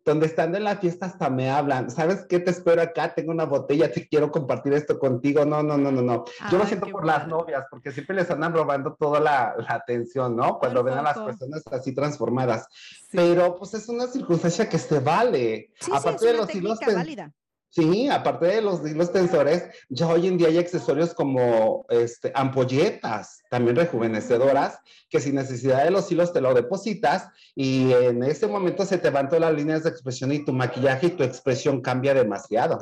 donde 0.05 0.27
estando 0.27 0.57
en 0.57 0.65
la 0.65 0.77
fiesta 0.77 1.07
hasta 1.07 1.31
me 1.31 1.51
hablan, 1.51 1.91
¿sabes 1.91 2.27
qué 2.29 2.41
te 2.41 2.51
espero 2.51 2.83
acá? 2.83 3.15
Tengo 3.15 3.33
una 3.33 3.45
botella, 3.45 3.91
te 3.91 4.09
quiero 4.09 4.31
compartir 4.31 4.73
esto 4.73 4.99
contigo. 4.99 5.45
No, 5.45 5.63
no, 5.63 5.77
no, 5.77 5.91
no, 5.91 6.03
no. 6.03 6.25
Yo 6.51 6.59
lo 6.59 6.67
siento 6.67 6.87
por 6.89 7.05
las 7.05 7.27
novias, 7.27 7.65
porque 7.71 7.93
siempre 7.93 8.17
les 8.17 8.31
andan 8.31 8.53
robando 8.53 8.95
toda 8.95 9.21
la, 9.21 9.55
atención, 9.69 10.37
¿no? 10.37 10.59
Cuando 10.59 10.83
ven 10.83 10.99
a 10.99 11.03
las 11.03 11.19
personas 11.19 11.63
así 11.71 11.95
transformadas. 11.95 12.67
Pero 13.11 13.57
pues 13.57 13.75
es 13.75 13.89
una 13.89 14.07
circunstancia 14.07 14.69
que 14.69 14.79
se 14.79 15.01
vale. 15.01 15.73
Sí, 15.81 15.91
Aparte 15.95 16.19
sí, 16.19 16.27
es 16.27 16.33
una 16.33 16.33
de 16.33 16.39
los 16.39 16.55
hilos 16.55 16.79
válida. 16.95 17.33
Sí, 17.71 18.09
aparte 18.09 18.47
de 18.47 18.63
los 18.63 18.81
hilos 18.89 19.13
tensores, 19.13 19.65
ya 19.91 20.09
hoy 20.09 20.27
en 20.27 20.39
día 20.39 20.49
hay 20.49 20.59
accesorios 20.59 21.13
como 21.13 21.85
este, 21.91 22.33
ampolletas, 22.35 23.43
también 23.51 23.77
rejuvenecedoras, 23.77 24.79
que 25.11 25.21
sin 25.21 25.35
necesidad 25.35 25.85
de 25.85 25.91
los 25.91 26.11
hilos 26.11 26.33
te 26.33 26.41
lo 26.41 26.55
depositas 26.55 27.29
y 27.55 27.93
en 27.93 28.23
ese 28.23 28.47
momento 28.47 28.85
se 28.85 28.99
te 28.99 29.11
van 29.11 29.29
todas 29.29 29.41
las 29.41 29.55
líneas 29.55 29.83
de 29.83 29.91
expresión 29.91 30.33
y 30.33 30.45
tu 30.45 30.53
maquillaje 30.53 31.09
y 31.09 31.11
tu 31.11 31.25
expresión 31.25 31.81
cambia 31.81 32.15
demasiado. 32.15 32.79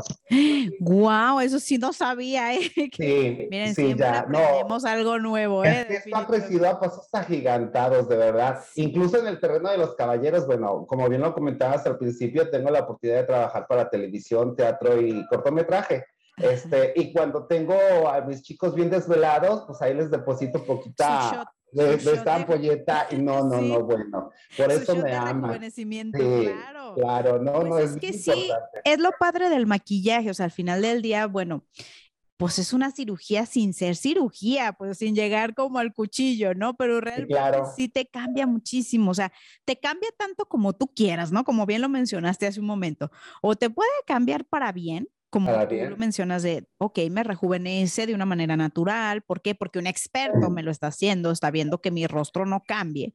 Wow, 0.81 1.41
eso 1.41 1.59
sí 1.59 1.79
no 1.79 1.93
sabía, 1.93 2.55
¿eh? 2.55 2.71
Sí, 2.97 3.49
Miren, 3.51 3.75
sí, 3.75 3.95
ya, 3.97 4.27
no. 4.29 4.39
algo 4.87 5.19
nuevo, 5.19 5.65
¿eh? 5.65 5.87
esto 5.91 6.17
ha 6.17 6.27
crecido 6.27 6.69
a 6.69 6.81
pasos 6.81 7.09
agigantados, 7.13 8.09
de 8.09 8.17
verdad. 8.17 8.61
Incluso 8.77 9.19
en 9.19 9.27
el 9.27 9.41
terreno 9.41 9.71
de 9.71 9.79
los 9.79 9.95
caballeros, 9.95 10.47
bueno, 10.47 10.87
como 10.87 11.09
bien 11.09 11.23
lo 11.23 11.35
comentabas 11.35 11.87
al 11.87 11.99
principio, 11.99 12.51
tengo 12.51 12.71
la 12.71 12.81
oportunidad 12.81 13.21
de 13.21 13.27
trabajar 13.27 13.67
para 13.67 13.91
televisión, 13.91 14.55
teatro 14.55 14.76
y 15.01 15.27
cortometraje. 15.27 16.05
Este, 16.37 16.93
y 16.97 17.13
cuando 17.13 17.47
tengo 17.47 17.75
a 18.09 18.21
mis 18.21 18.43
chicos 18.43 18.75
bien 18.75 18.91
desvelados, 18.91 19.65
pues 19.67 19.81
ahí 19.81 19.95
les 19.95 20.11
deposito 20.11 20.63
poquita 20.65 21.51
de, 21.73 21.95
esta 21.95 22.35
ampolleta 22.35 23.07
y 23.11 23.17
no, 23.17 23.45
no, 23.45 23.61
no, 23.61 23.81
bueno, 23.85 24.31
por 24.57 24.71
eso 24.71 24.97
me 24.97 25.15
ama. 25.15 25.59
claro. 26.13 26.95
Claro, 26.95 27.39
no, 27.39 27.53
pues 27.53 27.69
no 27.69 27.79
es, 27.79 27.97
que 27.97 28.13
sí, 28.13 28.51
es 28.85 28.99
lo 28.99 29.11
padre 29.19 29.51
del 29.51 29.67
maquillaje, 29.67 30.31
o 30.31 30.35
sea, 30.35 30.47
al 30.47 30.51
final 30.51 30.81
del 30.81 31.03
día, 31.03 31.27
bueno, 31.27 31.65
pues 32.37 32.59
es 32.59 32.73
una 32.73 32.91
cirugía 32.91 33.47
sin 33.47 33.73
ser 33.73 33.97
cirugía, 33.97 34.73
pues 34.73 34.99
sin 34.99 35.15
llegar 35.15 35.55
como 35.55 35.79
al 35.79 35.93
cuchillo, 35.95 36.55
¿no? 36.55 36.77
Pero 36.77 37.01
realmente 37.01 37.59
sí, 37.77 37.89
te 37.89 38.07
cambia 38.07 38.47
muchísimo, 38.47 39.11
o 39.11 39.15
sea, 39.15 39.33
te 39.65 39.79
cambia 39.79 40.11
tanto 40.19 40.47
como 40.47 40.75
tú 40.75 40.89
quieras, 40.95 41.33
¿no? 41.33 41.45
Como 41.45 41.67
bien 41.67 41.81
lo 41.83 41.89
mencionaste 41.89 42.47
hace 42.47 42.61
un 42.61 42.67
momento, 42.67 43.11
o 43.43 43.55
te 43.57 43.71
puede 43.71 43.91
cambiar 44.07 44.45
para 44.45 44.73
bien, 44.73 45.09
como 45.31 45.51
tú 45.67 45.75
lo 45.75 45.97
mencionas 45.97 46.43
de, 46.43 46.67
ok, 46.79 46.99
me 47.11 47.23
rejuvenece 47.23 48.07
de 48.07 48.15
una 48.15 48.27
manera 48.27 48.57
natural, 48.57 49.23
¿por 49.23 49.43
qué? 49.43 49.55
Porque 49.55 49.79
un 49.79 49.87
experto 49.87 50.51
me 50.51 50.63
lo 50.63 50.71
está 50.71 50.89
haciendo, 50.89 51.31
está 51.31 51.51
viendo 51.51 51.81
que 51.81 51.91
mi 51.91 52.07
rostro 52.07 52.47
no 52.47 52.63
cambie. 52.67 53.13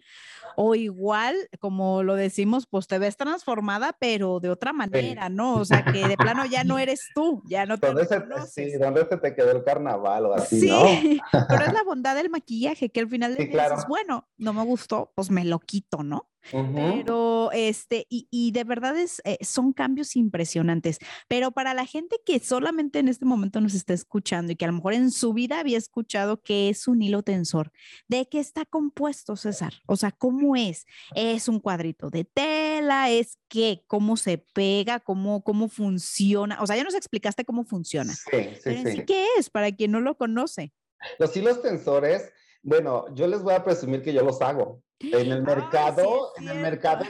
O 0.57 0.75
igual, 0.75 1.35
como 1.59 2.03
lo 2.03 2.15
decimos, 2.15 2.67
pues 2.69 2.87
te 2.87 2.99
ves 2.99 3.15
transformada, 3.15 3.95
pero 3.99 4.39
de 4.39 4.49
otra 4.49 4.73
manera, 4.73 5.29
¿no? 5.29 5.55
O 5.55 5.65
sea, 5.65 5.85
que 5.85 6.07
de 6.07 6.17
plano 6.17 6.45
ya 6.45 6.63
no 6.63 6.79
eres 6.79 7.09
tú, 7.15 7.41
ya 7.45 7.65
no 7.65 7.77
te 7.77 7.87
¿Dónde 7.87 8.05
se, 8.05 8.21
Sí, 8.47 8.77
¿dónde 8.77 9.05
se 9.07 9.17
te 9.17 9.33
quedó 9.33 9.51
el 9.51 9.63
carnaval 9.63 10.25
o 10.25 10.33
así, 10.33 10.61
sí, 10.61 11.21
pero 11.31 11.65
es 11.65 11.73
la 11.73 11.83
bondad 11.85 12.15
del 12.15 12.29
maquillaje, 12.29 12.89
que 12.89 12.99
al 12.99 13.07
final 13.07 13.35
de 13.35 13.45
dices, 13.45 13.85
bueno, 13.87 14.27
no 14.37 14.53
me 14.53 14.63
gustó, 14.63 15.11
pues 15.15 15.31
me 15.31 15.45
lo 15.45 15.59
quito, 15.59 16.03
¿no? 16.03 16.30
Pero, 16.51 17.51
este, 17.53 18.07
y, 18.09 18.51
de 18.51 18.63
verdad 18.63 18.97
es, 18.97 19.21
eh, 19.25 19.37
son 19.41 19.73
cambios 19.73 20.15
impresionantes. 20.15 20.99
Pero 21.27 21.51
para 21.51 21.73
la 21.73 21.85
gente 21.85 22.19
que 22.25 22.39
solamente 22.39 22.99
en 22.99 23.07
este 23.07 23.25
momento 23.25 23.61
nos 23.61 23.73
está 23.73 23.93
escuchando 23.93 24.51
y 24.51 24.55
que 24.55 24.65
a 24.65 24.67
lo 24.67 24.73
mejor 24.73 24.93
en 24.93 25.11
su 25.11 25.33
vida 25.33 25.59
había 25.59 25.77
escuchado 25.77 26.41
que 26.41 26.69
es 26.69 26.87
un 26.87 27.01
hilo 27.01 27.23
tensor, 27.23 27.71
¿de 28.07 28.27
qué 28.27 28.39
está 28.39 28.65
compuesto, 28.65 29.35
César? 29.35 29.73
O 29.87 29.95
sea, 29.95 30.11
¿cómo 30.11 30.55
es? 30.55 30.85
¿Es 31.15 31.47
un 31.47 31.59
cuadrito 31.59 32.09
de 32.09 32.25
tela? 32.25 33.09
¿Es 33.09 33.37
qué? 33.47 33.83
¿Cómo 33.87 34.17
se 34.17 34.37
pega? 34.37 34.99
¿Cómo, 34.99 35.43
cómo 35.43 35.69
funciona? 35.69 36.61
O 36.61 36.67
sea, 36.67 36.75
ya 36.75 36.83
nos 36.83 36.95
explicaste 36.95 37.45
cómo 37.45 37.63
funciona. 37.63 38.13
Sí, 38.13 38.49
sí, 38.63 38.83
sí. 38.85 39.05
¿Qué 39.05 39.25
es 39.37 39.49
para 39.49 39.71
quien 39.71 39.91
no 39.91 39.99
lo 40.01 40.17
conoce? 40.17 40.73
Los 41.19 41.35
hilos 41.35 41.61
tensores, 41.61 42.31
bueno, 42.63 43.05
yo 43.13 43.27
les 43.27 43.41
voy 43.41 43.53
a 43.53 43.63
presumir 43.63 44.01
que 44.01 44.13
yo 44.13 44.23
los 44.23 44.41
hago. 44.41 44.81
En 44.99 45.31
el 45.31 45.41
mercado, 45.41 46.31
en 46.37 46.47
el 46.47 46.59
mercado 46.59 47.05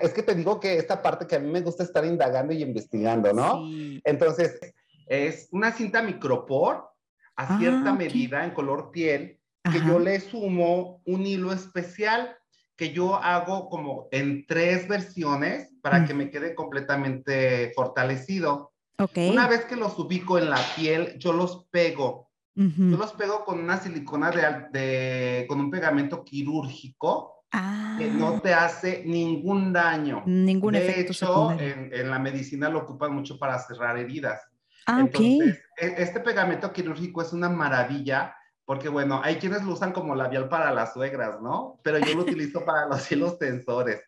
es 0.00 0.12
que 0.12 0.22
te 0.22 0.34
digo 0.34 0.60
que 0.60 0.76
esta 0.76 1.02
parte 1.02 1.26
que 1.26 1.34
a 1.34 1.40
mí 1.40 1.50
me 1.50 1.60
gusta 1.60 1.82
estar 1.82 2.04
indagando 2.04 2.52
y 2.52 2.62
investigando, 2.62 3.32
¿no? 3.32 3.68
Entonces, 4.04 4.60
es 5.08 5.48
una 5.50 5.72
cinta 5.72 6.02
micropor 6.02 6.88
a 7.34 7.58
cierta 7.58 7.90
ah, 7.90 7.94
medida 7.94 8.44
en 8.44 8.52
color 8.52 8.92
piel 8.92 9.40
que 9.70 9.80
yo 9.86 9.98
le 9.98 10.20
sumo 10.20 11.00
un 11.04 11.26
hilo 11.26 11.52
especial 11.52 12.36
que 12.76 12.92
yo 12.92 13.16
hago 13.16 13.68
como 13.68 14.08
en 14.10 14.46
tres 14.46 14.88
versiones 14.88 15.72
para 15.82 16.00
mm. 16.00 16.06
que 16.06 16.14
me 16.14 16.30
quede 16.30 16.54
completamente 16.54 17.72
fortalecido. 17.74 18.72
Okay. 18.98 19.30
Una 19.30 19.48
vez 19.48 19.64
que 19.64 19.76
los 19.76 19.98
ubico 19.98 20.38
en 20.38 20.50
la 20.50 20.60
piel, 20.76 21.18
yo 21.18 21.32
los 21.32 21.66
pego 21.70 22.31
yo 22.54 22.96
los 22.96 23.12
pego 23.12 23.44
con 23.44 23.60
una 23.60 23.78
silicona 23.78 24.30
de, 24.70 25.46
con 25.48 25.60
un 25.60 25.70
pegamento 25.70 26.22
quirúrgico 26.24 27.44
que 27.50 28.10
no 28.10 28.36
ah. 28.36 28.40
te 28.42 28.54
hace 28.54 29.02
ningún 29.04 29.72
daño. 29.72 30.22
Ningún 30.26 30.72
de 30.72 30.88
efecto 30.88 31.12
hecho, 31.12 31.52
en, 31.58 32.10
la 32.10 32.18
medicina 32.18 32.68
lo 32.68 32.80
ocupan 32.80 33.14
mucho 33.14 33.38
para 33.38 33.58
cerrar 33.58 33.98
heridas. 33.98 34.40
Ah, 34.86 35.00
Entonces, 35.00 35.62
e, 35.76 35.94
este 35.98 36.20
pegamento 36.20 36.72
quirúrgico 36.72 37.22
es 37.22 37.32
una 37.32 37.48
maravilla 37.48 38.34
porque, 38.64 38.88
bueno, 38.88 39.20
hay 39.22 39.36
quienes 39.36 39.62
lo 39.64 39.72
usan 39.72 39.92
como 39.92 40.14
labial 40.14 40.48
para 40.48 40.72
las 40.72 40.94
suegras, 40.94 41.40
¿no? 41.42 41.78
Pero 41.82 41.98
yo 41.98 42.14
lo 42.14 42.22
utilizo 42.22 42.64
para 42.64 42.86
los 42.86 43.10
hilos 43.10 43.38
tensores. 43.38 44.02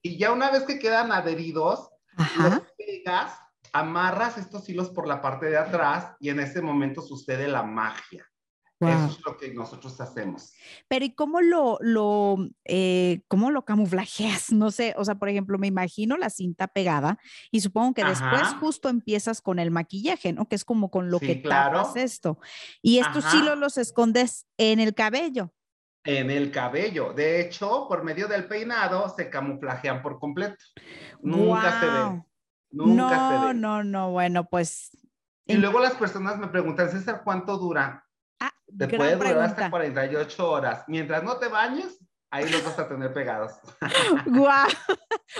Y 0.00 0.18
ya 0.18 0.32
una 0.32 0.50
vez 0.50 0.64
que 0.64 0.78
quedan 0.78 1.12
adheridos, 1.12 1.90
los 2.38 2.60
pegas 2.78 3.43
amarras 3.74 4.38
estos 4.38 4.68
hilos 4.68 4.90
por 4.90 5.06
la 5.06 5.20
parte 5.20 5.46
de 5.46 5.58
atrás 5.58 6.14
y 6.20 6.30
en 6.30 6.38
ese 6.38 6.62
momento 6.62 7.02
sucede 7.02 7.48
la 7.48 7.64
magia. 7.64 8.24
Eso 8.80 9.06
es 9.06 9.24
lo 9.24 9.36
que 9.36 9.52
nosotros 9.54 9.98
hacemos. 10.00 10.52
Pero 10.88 11.04
¿y 11.06 11.14
cómo 11.14 11.40
lo, 11.40 11.78
lo, 11.80 12.36
eh, 12.64 13.22
cómo 13.28 13.50
lo 13.50 13.64
camuflajeas? 13.64 14.52
No 14.52 14.70
sé, 14.70 14.94
o 14.96 15.04
sea, 15.04 15.16
por 15.16 15.28
ejemplo, 15.28 15.58
me 15.58 15.66
imagino 15.66 16.16
la 16.16 16.30
cinta 16.30 16.68
pegada 16.68 17.18
y 17.50 17.60
supongo 17.60 17.94
que 17.94 18.04
después 18.04 18.42
justo 18.60 18.88
empiezas 18.88 19.40
con 19.40 19.58
el 19.58 19.70
maquillaje, 19.70 20.32
¿no? 20.32 20.46
Que 20.48 20.54
es 20.54 20.64
como 20.64 20.90
con 20.90 21.10
lo 21.10 21.18
que 21.18 21.42
claro. 21.42 21.78
tapas 21.78 21.96
esto. 21.96 22.38
Y 22.82 22.98
estos 22.98 23.32
hilos 23.34 23.58
los 23.58 23.78
escondes 23.78 24.46
en 24.56 24.80
el 24.80 24.94
cabello. 24.94 25.52
En 26.04 26.30
el 26.30 26.52
cabello. 26.52 27.12
De 27.12 27.40
hecho, 27.40 27.86
por 27.88 28.04
medio 28.04 28.28
del 28.28 28.46
peinado 28.46 29.08
se 29.08 29.30
camuflajean 29.30 30.02
por 30.02 30.20
completo. 30.20 30.62
Nunca 31.22 31.80
se 31.80 31.86
ven 31.86 32.24
no, 32.74 33.52
no, 33.52 33.84
no, 33.84 34.10
bueno, 34.10 34.44
pues. 34.44 34.90
Y 35.46 35.54
luego 35.54 35.80
las 35.80 35.94
personas 35.94 36.38
me 36.38 36.48
preguntan, 36.48 36.90
César, 36.90 37.22
¿cuánto 37.24 37.58
dura? 37.58 38.06
Ah, 38.40 38.52
te 38.76 38.88
puede 38.88 39.16
durar 39.16 39.38
hasta 39.38 39.70
48 39.70 40.50
horas. 40.50 40.84
Mientras 40.88 41.22
no 41.22 41.36
te 41.36 41.48
bañes, 41.48 41.98
ahí 42.30 42.48
los 42.48 42.64
vas 42.64 42.78
a 42.78 42.88
tener 42.88 43.12
pegados. 43.12 43.52
Guau. 44.26 44.68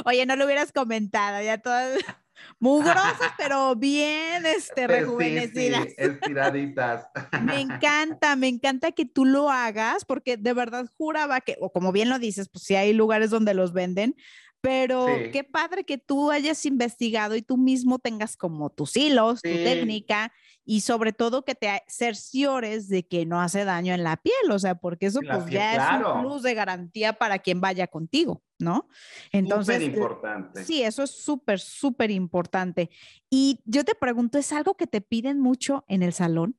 Oye, 0.05 0.27
no 0.27 0.37
lo 0.37 0.45
hubieras 0.45 0.73
comentado, 0.73 1.43
ya 1.43 1.59
todas 1.59 1.99
mugrosas, 2.61 3.33
pero 3.37 3.75
bien 3.75 4.47
este, 4.47 4.87
rejuvenecidas. 4.87 5.85
Sí, 5.85 5.95
estiraditas. 5.97 7.09
Me 7.43 7.61
encanta, 7.61 8.37
me 8.37 8.49
encanta 8.49 8.93
que 8.93 9.07
tú 9.07 9.25
lo 9.25 9.51
hagas, 9.51 10.05
porque 10.05 10.37
de 10.37 10.53
verdad 10.53 10.87
juraba 10.97 11.41
que, 11.41 11.57
o 11.61 11.73
como 11.73 11.93
bien 11.93 12.09
lo 12.09 12.19
dices, 12.19 12.49
pues 12.49 12.65
sí 12.65 12.77
hay 12.77 12.93
lugares 12.93 13.31
donde 13.31 13.55
los 13.55 13.73
venden, 13.73 14.17
pero 14.65 15.07
qué 15.31 15.45
padre 15.45 15.85
que 15.85 15.99
tú 15.99 16.31
hayas 16.31 16.65
investigado 16.65 17.37
y 17.37 17.43
tú 17.43 17.59
mismo 17.59 17.99
tengas 17.99 18.35
como 18.35 18.71
tus 18.71 18.97
hilos, 18.97 19.43
tu 19.43 19.51
técnica 19.51 20.33
y 20.65 20.81
sobre 20.81 21.13
todo 21.13 21.45
que 21.45 21.55
te 21.55 21.83
cerciores 21.87 22.89
de 22.89 23.07
que 23.07 23.27
no 23.27 23.43
hace 23.43 23.67
daño 23.67 23.93
en 23.93 24.03
la 24.03 24.17
piel, 24.17 24.51
o 24.51 24.59
sea, 24.59 24.75
porque 24.77 25.07
eso 25.07 25.21
pues 25.21 25.51
ya 25.51 25.75
es 25.75 26.07
un 26.07 26.23
plus 26.23 26.43
de 26.43 26.55
garantía 26.55 27.13
para 27.13 27.41
quien 27.41 27.61
vaya 27.61 27.89
contigo, 27.89 28.43
¿no? 28.59 28.89
Entonces, 29.33 29.75
súper 29.75 29.95
importante. 29.95 30.65
Sí, 30.65 30.83
eso 30.83 31.03
es 31.03 31.11
súper, 31.11 31.61
súper 31.61 32.11
importante. 32.11 32.89
Y 33.29 33.61
yo 33.67 33.85
te 33.85 33.95
pregunto, 33.95 34.39
¿es 34.39 34.51
algo 34.51 34.79
que 34.79 34.87
te 34.87 35.03
piden 35.03 35.41
mucho 35.41 35.85
en 35.89 36.03
el 36.03 36.15
salón? 36.15 36.59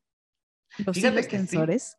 Los 0.78 0.96
hilos 0.96 1.28
tensores. 1.28 1.98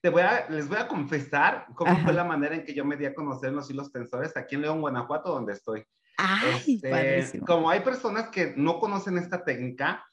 Te 0.00 0.08
voy 0.08 0.22
a, 0.22 0.46
les 0.48 0.68
voy 0.68 0.78
a 0.78 0.88
confesar 0.88 1.66
cómo 1.74 1.96
fue 1.98 2.12
la 2.12 2.24
manera 2.24 2.54
en 2.54 2.64
que 2.64 2.74
yo 2.74 2.84
me 2.84 2.96
di 2.96 3.06
a 3.06 3.14
conocer 3.14 3.52
los 3.52 3.70
hilos 3.70 3.92
tensores 3.92 4.36
aquí 4.36 4.54
en 4.54 4.62
León, 4.62 4.80
Guanajuato, 4.80 5.32
donde 5.32 5.52
estoy. 5.52 5.84
Ay, 6.16 6.80
este, 6.82 7.40
como 7.40 7.70
hay 7.70 7.80
personas 7.80 8.28
que 8.28 8.54
no 8.56 8.78
conocen 8.78 9.18
esta 9.18 9.44
técnica, 9.44 10.04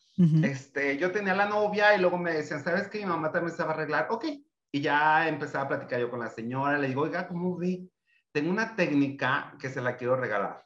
este, 0.43 0.97
yo 0.97 1.11
tenía 1.11 1.33
la 1.33 1.47
novia 1.47 1.95
y 1.95 1.99
luego 1.99 2.17
me 2.17 2.33
decían, 2.33 2.63
¿sabes 2.63 2.87
que 2.87 2.99
mi 2.99 3.05
mamá 3.05 3.31
también 3.31 3.55
se 3.55 3.63
va 3.63 3.71
a 3.71 3.73
arreglar? 3.73 4.07
Ok. 4.11 4.25
Y 4.71 4.81
ya 4.81 5.27
empezaba 5.27 5.65
a 5.65 5.67
platicar 5.67 5.99
yo 5.99 6.09
con 6.09 6.19
la 6.19 6.29
señora, 6.29 6.77
le 6.77 6.87
digo, 6.87 7.01
oiga, 7.01 7.27
¿cómo 7.27 7.57
vi? 7.57 7.89
Tengo 8.31 8.51
una 8.51 8.75
técnica 8.75 9.55
que 9.59 9.69
se 9.69 9.81
la 9.81 9.97
quiero 9.97 10.15
regalar. 10.15 10.63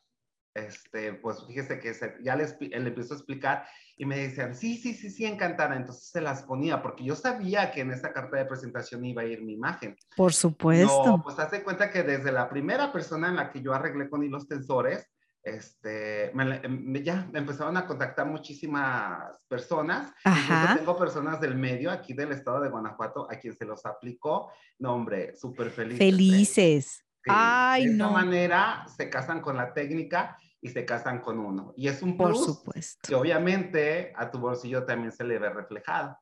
Este, 0.56 1.14
pues 1.16 1.46
fíjese 1.46 1.80
que 1.80 1.94
ya 2.24 2.38
le, 2.38 2.46
le 2.62 2.88
empiezo 2.88 3.14
a 3.14 3.18
explicar 3.18 3.66
y 3.98 4.06
me 4.06 4.18
decían, 4.18 4.56
sí, 4.56 4.78
sí, 4.78 4.94
sí, 4.94 5.10
sí, 5.10 5.26
encantada. 5.26 5.76
Entonces 5.76 6.10
se 6.10 6.22
las 6.22 6.44
ponía 6.44 6.82
porque 6.82 7.04
yo 7.04 7.14
sabía 7.14 7.72
que 7.72 7.82
en 7.82 7.92
esta 7.92 8.14
carta 8.14 8.38
de 8.38 8.46
presentación 8.46 9.04
iba 9.04 9.22
a 9.22 9.26
ir 9.26 9.44
mi 9.44 9.54
imagen. 9.54 9.98
Por 10.16 10.34
supuesto. 10.34 11.06
No, 11.06 11.22
pues 11.22 11.38
hace 11.40 11.62
cuenta 11.62 11.92
que 11.92 12.04
desde 12.04 12.32
la 12.32 12.50
primera 12.50 12.94
persona 12.94 13.28
en 13.28 13.36
la 13.36 13.52
que 13.52 13.62
yo 13.62 13.74
arreglé 13.74 14.10
con 14.10 14.24
hilos 14.24 14.48
tensores, 14.48 15.06
este, 15.44 16.32
me, 16.34 17.04
ya 17.04 17.28
me 17.34 17.40
empezaron 17.40 17.76
a 17.76 17.86
contactar 17.86 18.26
muchísimas 18.26 19.38
personas. 19.50 20.14
Ajá. 20.24 20.78
tengo 20.78 20.98
personas 20.98 21.42
del 21.42 21.56
medio 21.56 21.92
aquí 21.92 22.14
del 22.14 22.32
estado 22.32 22.62
de 22.62 22.70
Guanajuato 22.70 23.28
a 23.30 23.36
quien 23.36 23.54
se 23.54 23.66
los 23.66 23.86
aplicó. 23.86 24.54
No, 24.80 24.94
hombre, 24.94 25.36
súper 25.36 25.70
felices. 25.70 26.00
¿eh? 26.00 26.12
Felices. 26.12 27.02
Ay, 27.28 27.88
de 27.88 27.96
esa 27.96 28.10
manera 28.10 28.86
se 28.96 29.10
casan 29.10 29.42
con 29.42 29.58
la 29.58 29.74
técnica 29.74 30.38
y 30.66 30.70
se 30.70 30.84
casan 30.84 31.20
con 31.20 31.38
uno. 31.38 31.74
Y 31.78 31.90
es 31.90 32.02
un 32.02 32.18
plus 32.18 32.40
Por 32.40 32.44
supuesto. 32.44 33.08
que 33.08 33.14
obviamente 33.14 34.12
a 34.16 34.32
tu 34.32 34.40
bolsillo 34.40 34.84
también 34.84 35.12
se 35.12 35.24
le 35.24 35.38
ve 35.38 35.52
reflejado. 35.52 36.18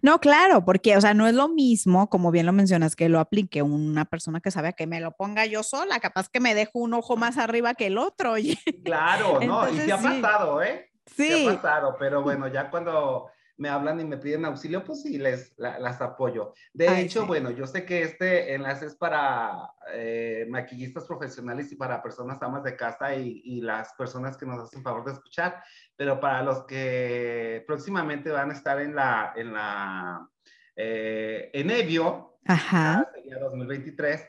No, 0.00 0.20
claro, 0.20 0.64
porque, 0.64 0.96
o 0.96 1.00
sea, 1.00 1.12
no 1.12 1.26
es 1.26 1.34
lo 1.34 1.48
mismo, 1.48 2.08
como 2.08 2.30
bien 2.30 2.46
lo 2.46 2.52
mencionas, 2.52 2.94
que 2.94 3.08
lo 3.08 3.18
aplique 3.18 3.62
una 3.62 4.04
persona 4.04 4.40
que 4.40 4.52
sabe 4.52 4.68
a 4.68 4.72
que 4.74 4.86
me 4.86 5.00
lo 5.00 5.10
ponga 5.10 5.44
yo 5.44 5.64
sola, 5.64 5.98
capaz 5.98 6.28
que 6.28 6.38
me 6.38 6.54
dejo 6.54 6.78
un 6.78 6.94
ojo 6.94 7.16
más 7.16 7.36
arriba 7.36 7.74
que 7.74 7.86
el 7.86 7.98
otro. 7.98 8.32
Oye. 8.32 8.56
Claro, 8.84 9.40
no, 9.40 9.68
y 9.68 9.78
se 9.78 9.92
ha 9.92 9.98
pasado, 9.98 10.62
¿eh? 10.62 10.88
Sí. 11.06 11.26
Se 11.26 11.48
ha 11.48 11.54
pasado, 11.56 11.96
pero 11.98 12.22
bueno, 12.22 12.46
ya 12.46 12.70
cuando 12.70 13.28
me 13.60 13.68
hablan 13.68 14.00
y 14.00 14.04
me 14.04 14.16
piden 14.16 14.46
auxilio, 14.46 14.82
pues 14.82 15.02
sí, 15.02 15.18
les 15.18 15.52
las 15.58 16.00
apoyo. 16.00 16.54
De 16.72 17.00
hecho, 17.00 17.26
bueno, 17.26 17.50
yo 17.50 17.66
sé 17.66 17.84
que 17.84 18.02
este 18.02 18.54
enlace 18.54 18.86
es 18.86 18.94
para 18.94 19.70
eh, 19.92 20.46
maquillistas 20.48 21.04
profesionales 21.04 21.70
y 21.70 21.76
para 21.76 22.02
personas 22.02 22.42
amas 22.42 22.64
de 22.64 22.74
casa 22.74 23.14
y, 23.14 23.60
las 23.60 23.92
personas 23.92 24.38
que 24.38 24.46
nos 24.46 24.58
hacen 24.60 24.82
favor 24.82 25.04
de 25.04 25.12
escuchar, 25.12 25.62
pero 25.94 26.18
para 26.18 26.42
los 26.42 26.64
que 26.64 27.62
próximamente 27.66 28.30
van 28.30 28.50
a 28.50 28.54
estar 28.54 28.80
en 28.80 28.94
la, 28.94 29.34
en 29.36 29.52
la, 29.52 30.26
eh, 30.74 31.50
en 31.52 31.70
Evio, 31.70 32.38
Ajá. 32.46 33.10
sería 33.12 33.38
2023, 33.38 34.26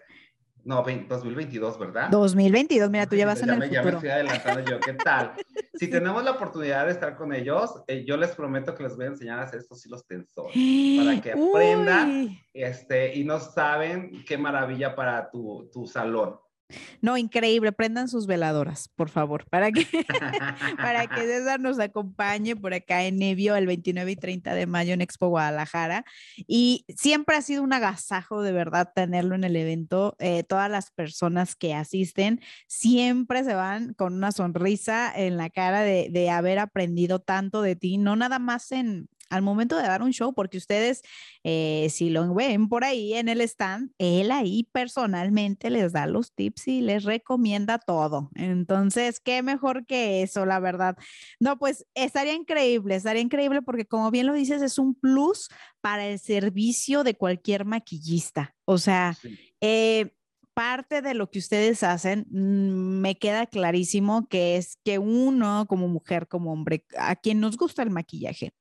no, 0.64 0.84
2022, 0.84 1.80
¿verdad? 1.80 2.10
2022, 2.10 2.90
mira, 2.90 3.08
tú 3.08 3.16
ya 3.16 3.26
vas 3.26 3.42
en 3.42 3.50
el 3.50 3.56
futuro. 3.56 3.72
Ya 3.72 3.84
me 3.84 3.90
estoy 3.92 4.10
adelantando 4.10 4.72
yo, 4.72 4.80
¿qué 4.80 4.94
tal? 4.94 5.34
Si 5.74 5.90
tenemos 5.90 6.24
la 6.24 6.32
oportunidad 6.32 6.86
de 6.86 6.92
estar 6.92 7.16
con 7.16 7.34
ellos, 7.34 7.82
eh, 7.88 8.04
yo 8.06 8.16
les 8.16 8.36
prometo 8.36 8.76
que 8.76 8.84
les 8.84 8.96
voy 8.96 9.06
a 9.06 9.08
enseñar 9.08 9.40
a 9.40 9.44
hacer 9.44 9.62
estos 9.62 9.84
hilos 9.84 10.06
tensores 10.06 10.54
para 10.54 11.20
que 11.20 11.32
aprendan 11.50 12.38
este, 12.54 13.16
y 13.16 13.24
no 13.24 13.40
saben 13.40 14.24
qué 14.28 14.38
maravilla 14.38 14.94
para 14.94 15.32
tu, 15.32 15.72
tu 15.74 15.88
salón. 15.88 16.36
No, 17.02 17.18
increíble. 17.18 17.72
Prendan 17.72 18.08
sus 18.08 18.28
veladoras, 18.28 18.90
por 18.96 19.10
favor, 19.10 19.46
para 19.50 19.72
que, 19.72 19.86
para 20.78 21.08
que 21.08 21.22
César 21.28 21.60
nos 21.60 21.80
acompañe 21.80 22.56
por 22.56 22.74
acá 22.74 23.04
en 23.04 23.18
Nevio 23.18 23.56
el 23.56 23.68
29 23.68 24.12
y 24.12 24.16
30 24.16 24.54
de 24.54 24.66
mayo 24.68 24.94
en 24.94 25.02
Expo 25.02 25.28
Guadalajara. 25.30 26.06
Y 26.48 26.86
siempre 26.96 27.36
ha 27.36 27.42
sido 27.42 27.64
un 27.64 27.74
agasajo 27.74 28.42
de 28.42 28.52
verdad 28.52 28.92
tenerlo 28.94 29.36
en 29.36 29.44
el 29.44 29.56
evento. 29.56 30.16
Eh, 30.20 30.44
todas 30.44 30.70
las 30.70 30.92
personas 30.92 31.56
que 31.56 31.74
asisten 31.74 32.42
siempre 32.68 33.44
se 33.44 33.54
van 33.54 33.94
con 33.94 34.14
una 34.14 34.32
sonrisa 34.32 35.12
en 35.16 35.38
la 35.38 35.50
cara 35.50 35.82
de, 35.82 36.10
de 36.12 36.30
haber 36.30 36.60
aprendido 36.60 37.20
tanto 37.20 37.62
de 37.62 37.76
ti, 37.76 37.98
no 37.98 38.16
nada 38.16 38.40
más 38.40 38.72
en, 38.72 39.10
al 39.32 39.42
momento 39.42 39.78
de 39.78 39.84
dar 39.84 40.04
un 40.04 40.12
show, 40.12 40.34
porque 40.34 40.58
ustedes, 40.58 41.02
eh, 41.44 41.88
si 41.90 42.10
lo 42.10 42.34
ven 42.36 42.70
por 42.70 42.84
ahí 42.84 43.14
en 43.14 43.30
el 43.30 43.42
stand, 43.42 43.92
él 43.98 44.30
ahí 44.30 44.68
personalmente 44.72 45.70
les 45.70 45.94
da 45.94 46.06
los 46.06 46.34
tips 46.34 46.68
y 46.68 46.82
les 46.82 47.04
recomienda 47.06 47.80
todo. 47.80 48.30
Entonces, 48.36 49.20
qué 49.20 49.42
mejor 49.42 49.86
que 49.86 50.22
eso, 50.22 50.46
la 50.46 50.60
verdad. 50.60 50.98
No, 51.40 51.58
pues 51.58 51.86
estaría 51.96 52.34
increíble, 52.34 52.96
estaría 52.96 53.22
increíble 53.22 53.62
porque 53.62 53.86
como 53.86 54.12
bien 54.12 54.28
lo 54.28 54.34
dices, 54.34 54.62
es 54.62 54.78
un 54.78 54.94
plus 54.94 55.48
para 55.80 56.06
el 56.08 56.20
servicio 56.20 57.04
de 57.04 57.16
cualquier 57.16 57.66
maquillista. 57.66 58.54
O 58.66 58.78
sea, 58.78 59.18
eh, 59.62 60.14
parte 60.54 61.02
de 61.02 61.14
lo 61.14 61.30
que 61.30 61.40
ustedes 61.40 61.84
hacen, 61.84 62.28
mm, 62.30 63.00
me 63.02 63.18
queda 63.18 63.46
clarísimo 63.46 64.28
que 64.28 64.58
es 64.58 64.78
que 64.84 65.00
uno 65.00 65.66
como 65.68 65.88
mujer, 65.88 66.28
como 66.28 66.52
hombre, 66.52 66.86
a 66.98 67.16
quien 67.16 67.40
nos 67.40 67.58
gusta 67.58 67.84
el 67.84 67.90
maquillaje, 67.90 68.54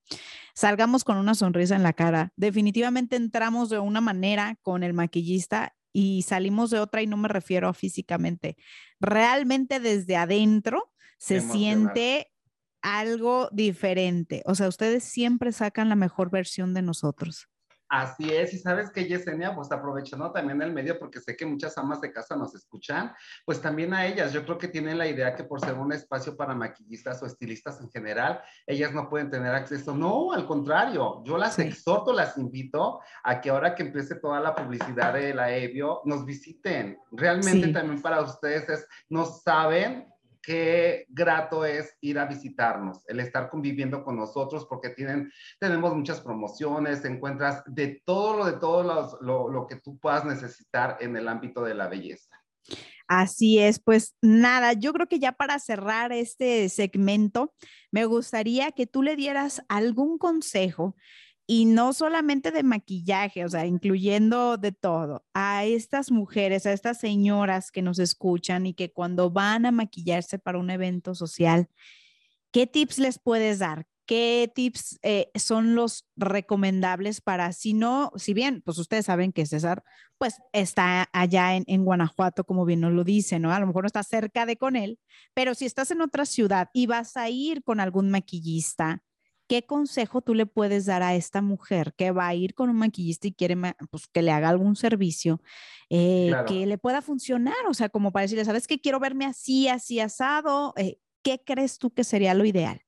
salgamos 0.55 1.05
con 1.05 1.17
una 1.17 1.35
sonrisa 1.35 1.77
en 1.77 1.83
la 1.83 1.93
cara. 1.93 2.33
Definitivamente 2.37 3.17
entramos 3.17 3.69
de 3.71 3.79
una 3.79 4.01
manera 4.01 4.57
con 4.63 4.83
el 4.83 4.95
maquillista 4.95 5.75
y 5.93 6.23
salimos 6.23 6.71
de 6.71 6.81
otra 6.81 7.03
y 7.03 7.07
no 7.07 7.17
me 7.17 7.29
refiero 7.29 7.69
a 7.69 7.75
físicamente. 7.75 8.57
Realmente 9.01 9.81
desde 9.81 10.17
adentro 10.17 10.93
se 11.19 11.41
siente 11.41 12.31
algo 12.81 13.51
diferente. 13.53 14.43
O 14.47 14.55
sea, 14.55 14.69
ustedes 14.69 15.05
siempre 15.05 15.53
sacan 15.53 15.89
la 15.89 15.97
mejor 15.97 16.31
versión 16.31 16.73
de 16.73 16.83
nosotros. 16.83 17.50
Así 17.91 18.33
es, 18.33 18.55
y 18.55 18.59
sabes 18.59 18.89
que 18.91 19.07
Yesenia, 19.07 19.53
pues 19.53 19.73
aprovechando 19.73 20.31
también 20.31 20.63
el 20.63 20.73
medio, 20.73 20.97
porque 20.97 21.19
sé 21.19 21.37
que 21.37 21.45
muchas 21.45 21.77
amas 21.77 22.01
de 22.01 22.13
casa 22.13 22.37
nos 22.37 22.55
escuchan, 22.55 23.13
pues 23.45 23.61
también 23.61 23.93
a 23.93 24.07
ellas, 24.07 24.33
yo 24.33 24.45
creo 24.45 24.59
que 24.59 24.69
tienen 24.69 24.97
la 24.97 25.09
idea 25.09 25.35
que 25.35 25.43
por 25.43 25.61
ser 25.61 25.75
un 25.75 25.93
espacio 25.93 26.37
para 26.37 26.55
maquillistas 26.55 27.21
o 27.21 27.27
estilistas 27.27 27.81
en 27.81 27.91
general, 27.91 28.43
ellas 28.65 28.93
no 28.93 29.09
pueden 29.09 29.29
tener 29.29 29.53
acceso. 29.53 29.93
No, 29.93 30.31
al 30.31 30.47
contrario, 30.47 31.21
yo 31.25 31.37
las 31.37 31.59
exhorto, 31.59 32.13
las 32.13 32.39
invito 32.39 33.01
a 33.25 33.41
que 33.41 33.51
ahora 33.51 33.75
que 33.75 33.83
empiece 33.83 34.15
toda 34.15 34.39
la 34.39 34.55
publicidad 34.55 35.13
de 35.15 35.35
la 35.35 35.51
Evio, 35.51 36.01
nos 36.05 36.25
visiten. 36.25 36.97
Realmente 37.11 37.73
también 37.73 38.01
para 38.01 38.21
ustedes 38.21 38.69
es, 38.69 38.87
no 39.09 39.25
saben 39.25 40.10
qué 40.43 41.07
grato 41.09 41.65
es 41.65 41.97
ir 42.01 42.19
a 42.19 42.27
visitarnos, 42.27 43.03
el 43.07 43.21
estar 43.21 43.49
conviviendo 43.51 44.05
con 44.05 44.17
nosotros, 44.17 44.67
porque 44.69 44.91
tienen, 44.91 45.31
tenemos 45.59 45.95
muchas 45.95 46.21
promociones, 46.21 47.05
encuentras 47.05 47.63
de 47.67 48.03
todo 48.05 48.39
lo 48.39 48.47
de 48.47 48.59
todo 48.59 49.19
lo, 49.21 49.49
lo 49.49 49.67
que 49.67 49.77
tú 49.77 49.99
puedas 49.99 50.25
necesitar 50.25 50.97
en 51.01 51.17
el 51.17 51.29
ámbito 51.29 51.63
de 51.63 51.75
la 51.75 51.89
belleza. 51.89 52.41
Así 53.13 53.59
es, 53.59 53.81
pues 53.81 54.15
nada, 54.23 54.73
yo 54.73 54.93
creo 54.93 55.09
que 55.09 55.19
ya 55.19 55.33
para 55.33 55.59
cerrar 55.59 56.13
este 56.13 56.69
segmento, 56.69 57.53
me 57.91 58.05
gustaría 58.05 58.71
que 58.71 58.87
tú 58.87 59.03
le 59.03 59.17
dieras 59.17 59.63
algún 59.69 60.17
consejo 60.17 60.95
y 61.53 61.65
no 61.65 61.93
solamente 61.93 62.53
de 62.53 62.63
maquillaje, 62.63 63.45
o 63.45 63.49
sea, 63.49 63.67
incluyendo 63.67 64.57
de 64.57 64.71
todo, 64.71 65.25
a 65.35 65.65
estas 65.65 66.13
mujeres, 66.13 66.65
a 66.65 66.73
estas 66.73 67.01
señoras 67.01 67.73
que 67.73 67.83
nos 67.83 67.99
escuchan 67.99 68.67
y 68.67 68.75
que 68.75 68.93
cuando 68.93 69.33
van 69.33 69.67
a 69.67 69.73
maquillarse 69.73 70.39
para 70.39 70.59
un 70.59 70.71
evento 70.71 71.13
social, 71.17 71.69
¿qué 72.53 72.69
tips 72.69 73.01
les 73.01 73.19
puedes 73.19 73.59
dar? 73.59 73.89
¿Qué 74.07 74.49
tips 74.55 75.01
eh, 75.03 75.33
son 75.35 75.75
los 75.75 76.07
recomendables 76.15 77.21
para, 77.21 77.53
si 77.53 77.75
no, 77.75 78.13
si 78.15 78.33
bien, 78.33 78.63
pues 78.63 78.79
ustedes 78.79 79.07
saben 79.07 79.33
que 79.33 79.45
César, 79.45 79.83
pues 80.19 80.37
está 80.53 81.09
allá 81.13 81.57
en, 81.57 81.65
en 81.67 81.85
Guanajuato, 81.85 82.45
como 82.45 82.65
bien 82.65 82.79
nos 82.79 82.93
lo 82.93 83.03
dice, 83.03 83.41
¿no? 83.41 83.53
A 83.53 83.59
lo 83.59 83.67
mejor 83.67 83.83
no 83.83 83.89
está 83.89 84.05
cerca 84.05 84.47
de 84.47 84.57
con 84.57 84.77
él, 84.77 85.01
pero 85.35 85.57
si 85.57 85.67
estás 85.67 85.91
en 85.91 86.01
otra 86.01 86.27
ciudad 86.27 86.71
y 86.73 86.87
vas 86.87 87.17
a 87.17 87.29
ir 87.29 87.65
con 87.65 87.81
algún 87.81 88.09
maquillista, 88.09 89.03
¿qué 89.51 89.67
consejo 89.67 90.21
tú 90.21 90.33
le 90.37 90.47
puedes 90.47 90.87
dar 90.87 91.03
a 91.03 91.17
esta 91.17 91.43
mujer 91.43 91.93
que 91.97 92.13
va 92.13 92.29
a 92.29 92.35
ir 92.35 92.55
con 92.55 92.71
un 92.71 92.77
maquillista 92.77 93.27
y 93.27 93.33
quiere 93.33 93.57
pues, 93.91 94.07
que 94.07 94.23
le 94.23 94.31
haga 94.31 94.49
algún 94.49 94.77
servicio 94.77 95.43
eh, 95.89 96.33
que 96.47 96.67
le 96.67 96.79
pueda 96.79 97.03
funcionar? 97.03 97.57
O 97.69 97.75
sea, 97.75 97.89
como 97.89 98.13
para 98.13 98.23
decirle, 98.23 98.45
¿sabes 98.45 98.69
qué? 98.69 98.81
Quiero 98.81 99.01
verme 99.01 99.27
así, 99.27 99.67
así 99.67 99.99
asado. 99.99 100.73
Eh, 100.77 101.01
¿Qué 101.25 101.43
crees 101.45 101.79
tú 101.79 101.93
que 101.93 102.05
sería 102.05 102.33
lo 102.33 102.45
ideal? 102.45 102.81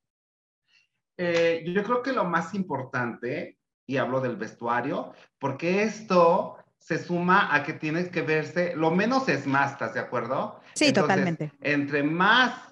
Eh, 1.17 1.65
yo 1.67 1.83
creo 1.83 2.01
que 2.01 2.13
lo 2.13 2.27
más 2.27 2.55
importante, 2.55 3.59
y 3.85 3.97
hablo 3.97 4.21
del 4.21 4.37
vestuario, 4.37 5.15
porque 5.41 5.83
esto 5.83 6.59
se 6.79 7.03
suma 7.03 7.53
a 7.53 7.65
que 7.65 7.73
tienes 7.73 8.09
que 8.09 8.23
verse, 8.23 8.77
lo 8.77 8.93
menos 8.93 9.29
es 9.29 9.49
más, 9.49 9.73
¿estás 9.73 9.95
de 9.95 10.01
acuerdo? 10.01 10.61
Sí, 10.75 10.93
totalmente. 10.93 11.51
Entre 11.61 12.05
más 12.05 12.72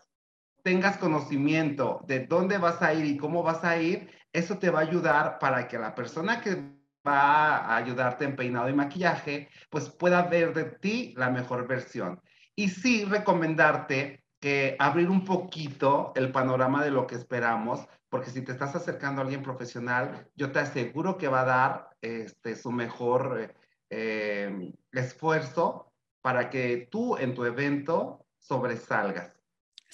tengas 0.62 0.98
conocimiento 0.98 2.00
de 2.06 2.26
dónde 2.26 2.58
vas 2.58 2.82
a 2.82 2.94
ir 2.94 3.04
y 3.04 3.16
cómo 3.16 3.42
vas 3.42 3.64
a 3.64 3.78
ir, 3.78 4.10
eso 4.32 4.58
te 4.58 4.70
va 4.70 4.80
a 4.80 4.82
ayudar 4.82 5.38
para 5.38 5.66
que 5.68 5.78
la 5.78 5.94
persona 5.94 6.40
que 6.40 6.80
va 7.06 7.56
a 7.56 7.76
ayudarte 7.76 8.24
en 8.24 8.36
peinado 8.36 8.68
y 8.68 8.74
maquillaje, 8.74 9.48
pues 9.70 9.88
pueda 9.88 10.22
ver 10.22 10.52
de 10.54 10.64
ti 10.64 11.14
la 11.16 11.30
mejor 11.30 11.66
versión. 11.66 12.20
Y 12.54 12.68
sí, 12.68 13.04
recomendarte 13.04 14.24
que 14.38 14.76
abrir 14.78 15.08
un 15.08 15.24
poquito 15.24 16.12
el 16.16 16.32
panorama 16.32 16.82
de 16.84 16.90
lo 16.90 17.06
que 17.06 17.14
esperamos, 17.14 17.86
porque 18.08 18.30
si 18.30 18.42
te 18.42 18.52
estás 18.52 18.74
acercando 18.74 19.20
a 19.20 19.24
alguien 19.24 19.42
profesional, 19.42 20.28
yo 20.34 20.50
te 20.52 20.58
aseguro 20.58 21.16
que 21.16 21.28
va 21.28 21.42
a 21.42 21.44
dar 21.44 21.88
este, 22.00 22.56
su 22.56 22.72
mejor 22.72 23.54
eh, 23.90 24.72
esfuerzo 24.92 25.92
para 26.22 26.50
que 26.50 26.88
tú 26.90 27.16
en 27.16 27.34
tu 27.34 27.44
evento 27.44 28.26
sobresalgas. 28.38 29.39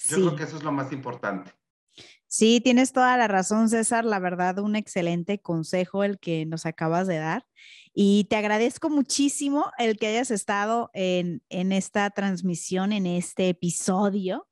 Yo 0.05 0.17
creo 0.17 0.35
que 0.35 0.43
eso 0.43 0.57
es 0.57 0.63
lo 0.63 0.71
más 0.71 0.91
importante. 0.91 1.51
Sí, 2.27 2.59
tienes 2.61 2.91
toda 2.91 3.17
la 3.17 3.27
razón, 3.27 3.69
César. 3.69 4.03
La 4.03 4.19
verdad, 4.19 4.59
un 4.59 4.75
excelente 4.75 5.39
consejo 5.39 6.03
el 6.03 6.19
que 6.19 6.45
nos 6.45 6.65
acabas 6.65 7.07
de 7.07 7.17
dar. 7.17 7.45
Y 7.93 8.25
te 8.25 8.35
agradezco 8.35 8.89
muchísimo 8.89 9.71
el 9.77 9.97
que 9.97 10.07
hayas 10.07 10.29
estado 10.29 10.91
en, 10.93 11.41
en 11.49 11.71
esta 11.71 12.09
transmisión, 12.09 12.91
en 12.91 13.07
este 13.07 13.49
episodio. 13.49 14.47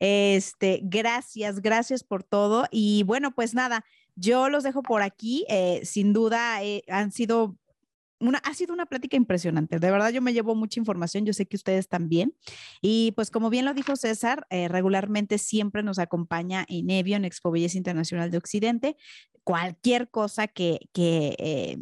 Este, 0.00 0.80
gracias, 0.82 1.60
gracias 1.60 2.02
por 2.02 2.24
todo. 2.24 2.66
Y 2.70 3.02
bueno, 3.02 3.34
pues 3.34 3.54
nada, 3.54 3.84
yo 4.16 4.48
los 4.48 4.64
dejo 4.64 4.82
por 4.82 5.02
aquí. 5.02 5.44
Eh, 5.48 5.82
sin 5.84 6.12
duda, 6.12 6.62
eh, 6.62 6.82
han 6.88 7.12
sido 7.12 7.56
una, 8.20 8.38
ha 8.38 8.54
sido 8.54 8.74
una 8.74 8.86
plática 8.86 9.16
impresionante. 9.16 9.78
De 9.78 9.90
verdad, 9.90 10.10
yo 10.10 10.22
me 10.22 10.32
llevo 10.32 10.54
mucha 10.54 10.80
información, 10.80 11.24
yo 11.24 11.32
sé 11.32 11.46
que 11.46 11.56
ustedes 11.56 11.88
también. 11.88 12.34
Y 12.80 13.12
pues 13.12 13.30
como 13.30 13.50
bien 13.50 13.64
lo 13.64 13.74
dijo 13.74 13.96
César, 13.96 14.46
eh, 14.50 14.68
regularmente 14.68 15.38
siempre 15.38 15.82
nos 15.82 15.98
acompaña 15.98 16.64
en 16.68 16.90
Evio, 16.90 17.16
en 17.16 17.24
Expo 17.24 17.50
Belleza 17.50 17.78
Internacional 17.78 18.30
de 18.30 18.38
Occidente 18.38 18.96
cualquier 19.48 20.10
cosa 20.10 20.46
que, 20.46 20.90
eh, 20.94 21.78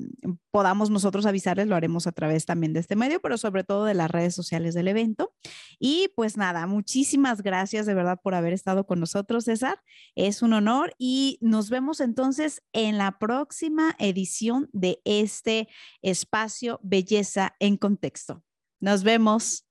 podamos 0.52 0.88
nosotros 0.88 1.26
avisarles, 1.26 1.66
lo 1.66 1.74
haremos 1.74 2.06
a 2.06 2.12
través 2.12 2.46
también 2.46 2.72
de 2.72 2.78
este 2.78 2.94
medio, 2.94 3.20
pero 3.20 3.36
sobre 3.36 3.64
todo 3.64 3.84
de 3.84 3.92
las 3.92 4.08
redes 4.08 4.36
sociales 4.36 4.72
del 4.72 4.86
evento. 4.86 5.34
Y 5.80 6.10
pues 6.14 6.36
nada, 6.36 6.68
muchísimas 6.68 7.42
gracias 7.42 7.84
de 7.84 7.92
verdad 7.92 8.20
por 8.22 8.36
haber 8.36 8.52
estado 8.52 8.86
con 8.86 9.00
nosotros, 9.00 9.44
César. 9.46 9.82
Es 10.14 10.42
un 10.42 10.52
honor 10.52 10.94
y 10.96 11.38
nos 11.40 11.68
vemos 11.68 12.00
entonces 12.00 12.62
en 12.72 12.98
la 12.98 13.18
próxima 13.18 13.96
edición 13.98 14.70
de 14.72 15.00
este 15.04 15.68
espacio 16.26 16.80
Belleza 16.82 17.54
en 17.60 17.76
Contexto. 17.76 18.42
Nos 18.80 19.04
vemos. 19.04 19.64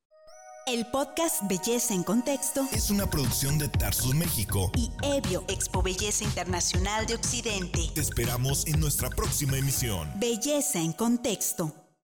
El 0.68 0.88
podcast 0.88 1.44
Belleza 1.48 1.94
en 1.94 2.04
Contexto 2.04 2.65
es 2.72 2.89
una 2.89 3.08
producción 3.08 3.60
de 3.60 3.68
Tarsus 3.68 4.15
México 4.15 4.72
y 4.76 4.89
Evio 5.04 5.44
Expo 5.48 5.84
Belleza 5.84 6.24
Internacional 6.24 7.06
de 7.06 7.15
Occidente. 7.15 7.82
Te 7.94 8.02
esperamos 8.02 8.65
en 8.65 8.80
nuestra 8.80 9.10
próxima 9.10 9.58
emisión. 9.58 10.10
Belleza 10.15 10.80
en 10.80 10.94
Contexto. 10.94 11.85